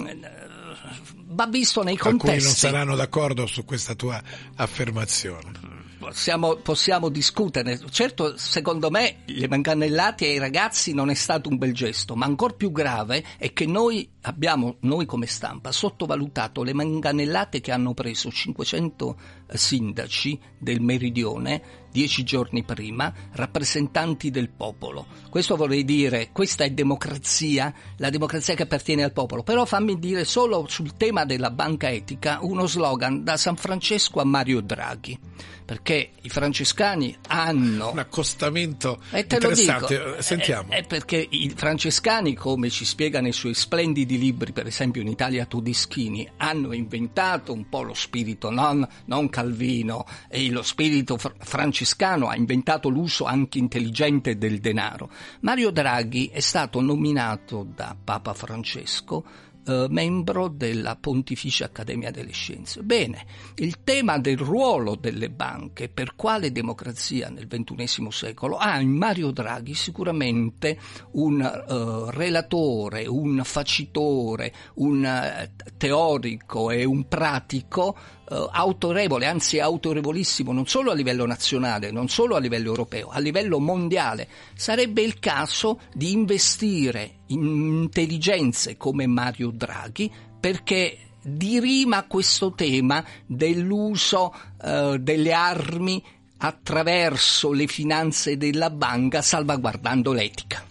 [1.34, 2.60] va visto nei Alcuni non contesti.
[2.60, 4.22] saranno d'accordo su questa tua
[4.56, 5.71] affermazione.
[6.02, 7.80] Possiamo, possiamo discuterne.
[7.92, 12.56] Certo, secondo me le manganellate ai ragazzi non è stato un bel gesto, ma ancora
[12.56, 18.30] più grave è che noi abbiamo, noi come stampa, sottovalutato le manganellate che hanno preso
[18.30, 19.18] 500
[19.48, 25.06] sindaci del meridione dieci giorni prima, rappresentanti del popolo.
[25.30, 29.44] Questo vorrei dire, questa è democrazia, la democrazia che appartiene al popolo.
[29.44, 34.26] Però fammi dire solo sul tema della banca etica uno slogan da San Francesco a
[34.26, 35.20] Mario Draghi.
[35.64, 39.98] Perché i francescani hanno Un accostamento e te lo interessante.
[39.98, 40.72] dico, Eh, Sentiamo.
[40.72, 45.08] È, è perché i francescani, come ci spiega nei suoi splendidi libri, per esempio in
[45.08, 51.36] Italia Tudischini, hanno inventato un po' lo spirito non, non Calvino, e lo spirito fr-
[51.40, 55.10] francescano ha inventato l'uso anche intelligente del denaro.
[55.42, 62.82] Mario Draghi è stato nominato da Papa Francesco eh, membro della Pontificia Accademia delle Scienze.
[62.82, 63.26] Bene,
[63.56, 69.32] il tema del ruolo delle banche, per quale democrazia nel XXI secolo, ha in Mario
[69.32, 70.80] Draghi sicuramente
[71.12, 77.96] un eh, relatore, un facitore, un eh, teorico e un pratico
[78.32, 83.20] eh, autorevole, anzi autorevolissimo, non solo a livello nazionale, non solo a livello europeo, a
[83.20, 84.28] livello mondiale.
[84.56, 90.10] Sarebbe il caso di investire in intelligenze come Mario Draghi
[90.40, 94.34] perché dirima questo tema dell'uso
[94.64, 96.02] eh, delle armi
[96.38, 100.71] attraverso le finanze della banca salvaguardando l'etica.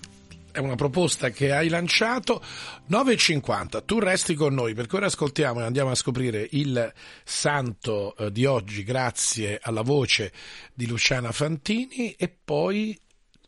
[0.52, 2.42] È una proposta che hai lanciato
[2.90, 3.84] 9.50.
[3.84, 6.92] Tu resti con noi perché ora ascoltiamo e andiamo a scoprire il
[7.24, 10.32] santo eh, di oggi grazie alla voce
[10.74, 12.98] di Luciana Fantini e poi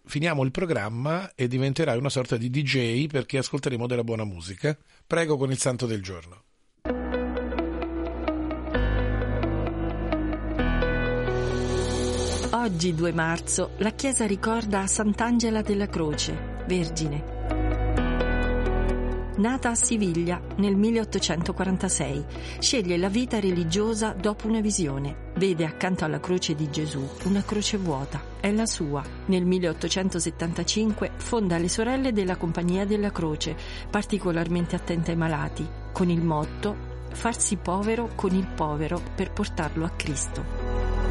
[0.05, 4.77] finiamo il programma e diventerai una sorta di DJ perché ascolteremo della buona musica.
[5.07, 6.45] Prego con il santo del giorno.
[12.55, 17.41] Oggi 2 marzo la Chiesa ricorda Sant'Angela della Croce, Vergine.
[19.35, 22.25] Nata a Siviglia nel 1846,
[22.59, 25.31] sceglie la vita religiosa dopo una visione.
[25.37, 29.03] Vede accanto alla croce di Gesù una croce vuota, è la sua.
[29.27, 33.57] Nel 1875 fonda le sorelle della Compagnia della Croce,
[33.91, 39.91] particolarmente attenta ai malati, con il motto Farsi povero con il povero per portarlo a
[39.91, 41.02] Cristo.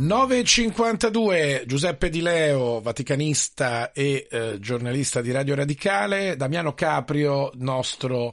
[0.00, 8.32] ...9.52, Giuseppe Di Leo, vaticanista e eh, giornalista di Radio Radicale, Damiano Caprio, nostro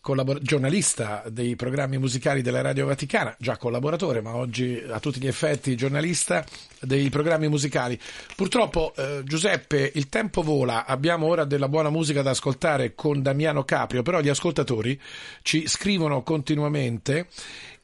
[0.00, 5.26] collabor- giornalista dei programmi musicali della Radio Vaticana, già collaboratore, ma oggi a tutti gli
[5.26, 6.44] effetti giornalista
[6.78, 7.98] dei programmi musicali.
[8.36, 13.64] Purtroppo, eh, Giuseppe, il tempo vola, abbiamo ora della buona musica da ascoltare con Damiano
[13.64, 14.96] Caprio, però gli ascoltatori
[15.42, 17.26] ci scrivono continuamente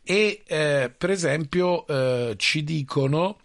[0.05, 3.39] e eh, per esempio eh, ci dicono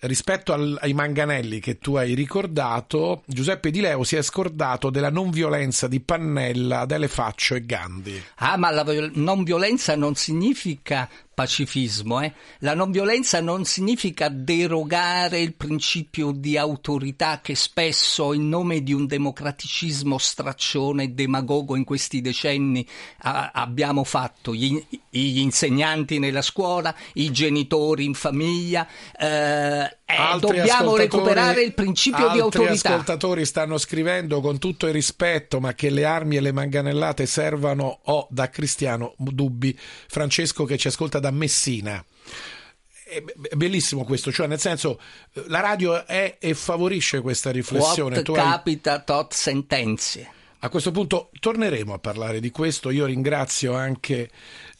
[0.00, 5.10] rispetto al- ai manganelli che tu hai ricordato Giuseppe Di Leo si è scordato della
[5.10, 8.22] non violenza di Pannella, Adele Faccio e Gandhi.
[8.36, 8.84] Ah, ma la
[9.14, 12.32] non violenza non significa pacifismo, eh?
[12.60, 18.94] La non violenza non significa derogare il principio di autorità che spesso in nome di
[18.94, 22.88] un democraticismo straccione e demagogo in questi decenni
[23.18, 30.96] a- abbiamo fatto gli, gli insegnanti nella scuola, i genitori in famiglia, eh, eh, dobbiamo
[30.96, 32.90] recuperare il principio di altri autorità.
[32.90, 37.98] ascoltatori stanno scrivendo con tutto il rispetto ma che le armi e le manganellate servano
[38.04, 39.76] ho da cristiano dubbi
[40.06, 42.04] Francesco che ci ascolta da Messina
[43.06, 43.22] è
[43.54, 45.00] bellissimo questo, cioè nel senso
[45.46, 48.14] la radio è e favorisce questa riflessione.
[48.14, 50.30] Quod Tu hai- capita tot sentenzie.
[50.60, 52.90] A questo punto torneremo a parlare di questo.
[52.90, 54.28] Io ringrazio anche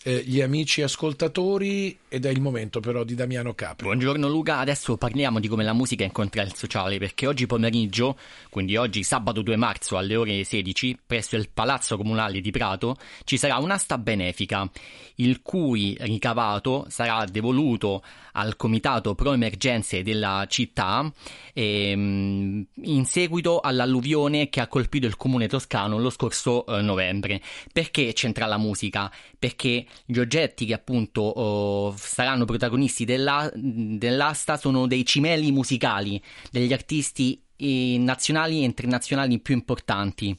[0.06, 3.86] eh, gli amici ascoltatori ed è il momento però di Damiano Capri.
[3.86, 8.16] Buongiorno Luca, adesso parliamo di come la musica incontra il sociale perché oggi pomeriggio,
[8.48, 13.36] quindi oggi sabato 2 marzo alle ore 16, presso il Palazzo Comunale di Prato ci
[13.36, 14.70] sarà un'asta benefica
[15.16, 18.02] il cui ricavato sarà devoluto
[18.32, 21.10] al Comitato Pro Emergenze della città
[21.52, 27.40] ehm, in seguito all'alluvione che ha colpito il comune toscano lo scorso eh, novembre.
[27.72, 29.10] Perché c'entra la musica?
[29.38, 36.72] Perché gli oggetti che appunto oh, saranno protagonisti della- dell'asta sono dei cimeli musicali degli
[36.72, 40.36] artisti eh, nazionali e internazionali più importanti.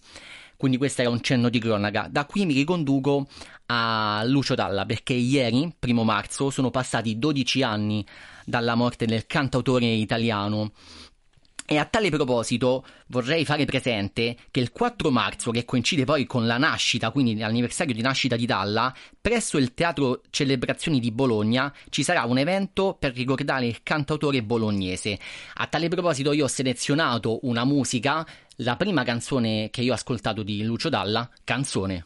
[0.58, 2.08] Quindi questo era un cenno di cronaca.
[2.10, 3.28] Da qui mi riconduco
[3.68, 8.06] a Lucio Dalla perché ieri, primo marzo, sono passati 12 anni
[8.44, 10.72] dalla morte del cantautore italiano
[11.70, 16.48] E a tale proposito vorrei fare presente che il 4 marzo, che coincide poi con
[16.48, 22.04] la nascita, quindi l'anniversario di nascita di Dalla, presso il Teatro Celebrazioni di Bologna ci
[22.04, 25.20] sarà un evento per ricordare il cantautore bolognese.
[25.56, 28.26] A tale proposito io ho selezionato una musica,
[28.60, 32.06] la prima canzone che io ho ascoltato di Lucio Dalla, Canzone.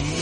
[0.00, 0.21] Mi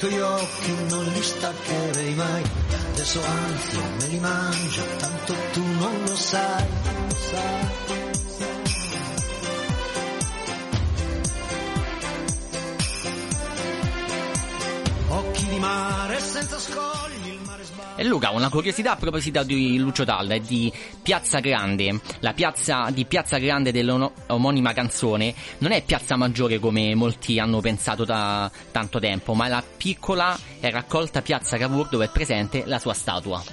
[0.00, 2.42] dai tuoi occhi non li staccherei mai.
[2.92, 6.66] Adesso anzi me li mangio, tanto tu non lo sai.
[7.30, 7.68] sai.
[15.08, 16.99] Occhi di mare senza sbaglia.
[18.00, 20.72] E Luca, una curiosità a proposito di Lucio Dalla e di
[21.02, 22.00] Piazza Grande.
[22.20, 28.06] La piazza di Piazza Grande dell'omonima canzone non è Piazza Maggiore come molti hanno pensato
[28.06, 32.78] da tanto tempo, ma è la piccola e raccolta Piazza Cavour dove è presente la
[32.78, 33.44] sua statua.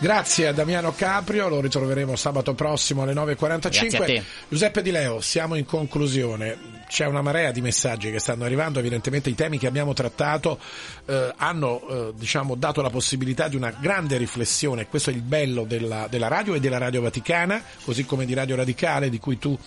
[0.00, 3.58] Grazie a Damiano Caprio, lo ritroveremo sabato prossimo alle 9.45.
[3.60, 4.24] Grazie a te.
[4.48, 6.81] Giuseppe Di Leo, siamo in conclusione.
[6.92, 10.58] C'è una marea di messaggi che stanno arrivando, evidentemente i temi che abbiamo trattato
[11.06, 15.64] eh, hanno eh, diciamo, dato la possibilità di una grande riflessione, questo è il bello
[15.64, 19.58] della, della radio e della Radio Vaticana, così come di Radio Radicale di cui tu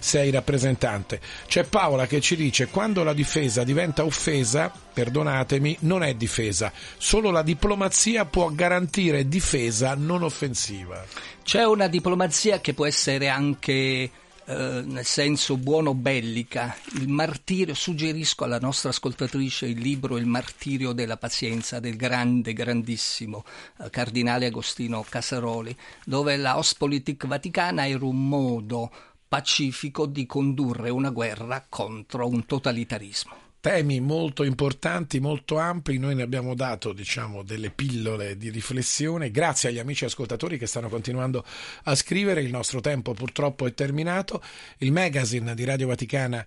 [0.00, 1.20] sei rappresentante.
[1.46, 7.30] C'è Paola che ci dice quando la difesa diventa offesa, perdonatemi, non è difesa, solo
[7.30, 11.04] la diplomazia può garantire difesa non offensiva.
[11.44, 14.10] C'è una diplomazia che può essere anche
[14.52, 16.76] eh, nel senso buono bellica.
[16.94, 23.44] Il martirio, suggerisco alla nostra ascoltatrice il libro Il martirio della pazienza del grande, grandissimo
[23.80, 28.90] eh, cardinale Agostino Casaroli, dove la Ostpolitik vaticana era un modo
[29.26, 33.51] pacifico di condurre una guerra contro un totalitarismo.
[33.62, 39.68] Temi molto importanti, molto ampi, noi ne abbiamo dato diciamo delle pillole di riflessione, grazie
[39.68, 41.44] agli amici ascoltatori che stanno continuando
[41.84, 44.42] a scrivere, il nostro tempo purtroppo è terminato,
[44.78, 46.44] il magazine di Radio Vaticana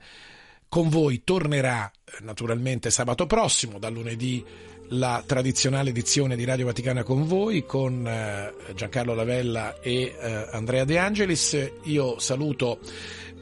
[0.68, 4.44] con voi tornerà eh, naturalmente sabato prossimo, da lunedì
[4.90, 10.84] la tradizionale edizione di Radio Vaticana con voi, con eh, Giancarlo Lavella e eh, Andrea
[10.84, 11.72] De Angelis.
[11.84, 12.80] Io saluto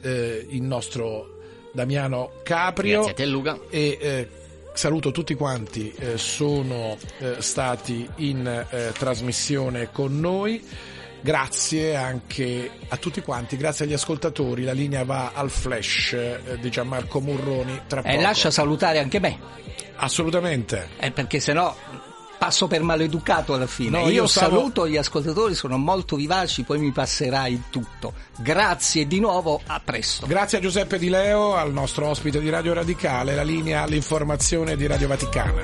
[0.04, 1.33] il nostro
[1.74, 3.58] Damiano Caprio Grazie a te Luca.
[3.68, 4.28] e eh,
[4.74, 10.64] saluto tutti quanti eh, sono eh, stati in eh, trasmissione con noi.
[11.20, 14.62] Grazie anche a tutti quanti, grazie agli ascoltatori.
[14.62, 18.20] La linea va al flash eh, di Gianmarco Murroni tra E poco.
[18.22, 19.38] lascia salutare anche me.
[19.96, 20.90] Assolutamente.
[20.98, 21.74] Eh, perché sennò
[22.44, 23.98] passo per maleducato alla fine.
[23.98, 24.56] No, io, io stavo...
[24.56, 28.12] saluto gli ascoltatori, sono molto vivaci, poi mi passerai tutto.
[28.38, 30.26] Grazie di nuovo, a presto.
[30.26, 34.86] Grazie a Giuseppe Di Leo, al nostro ospite di Radio Radicale, la linea all'informazione di
[34.86, 35.62] Radio Vaticana.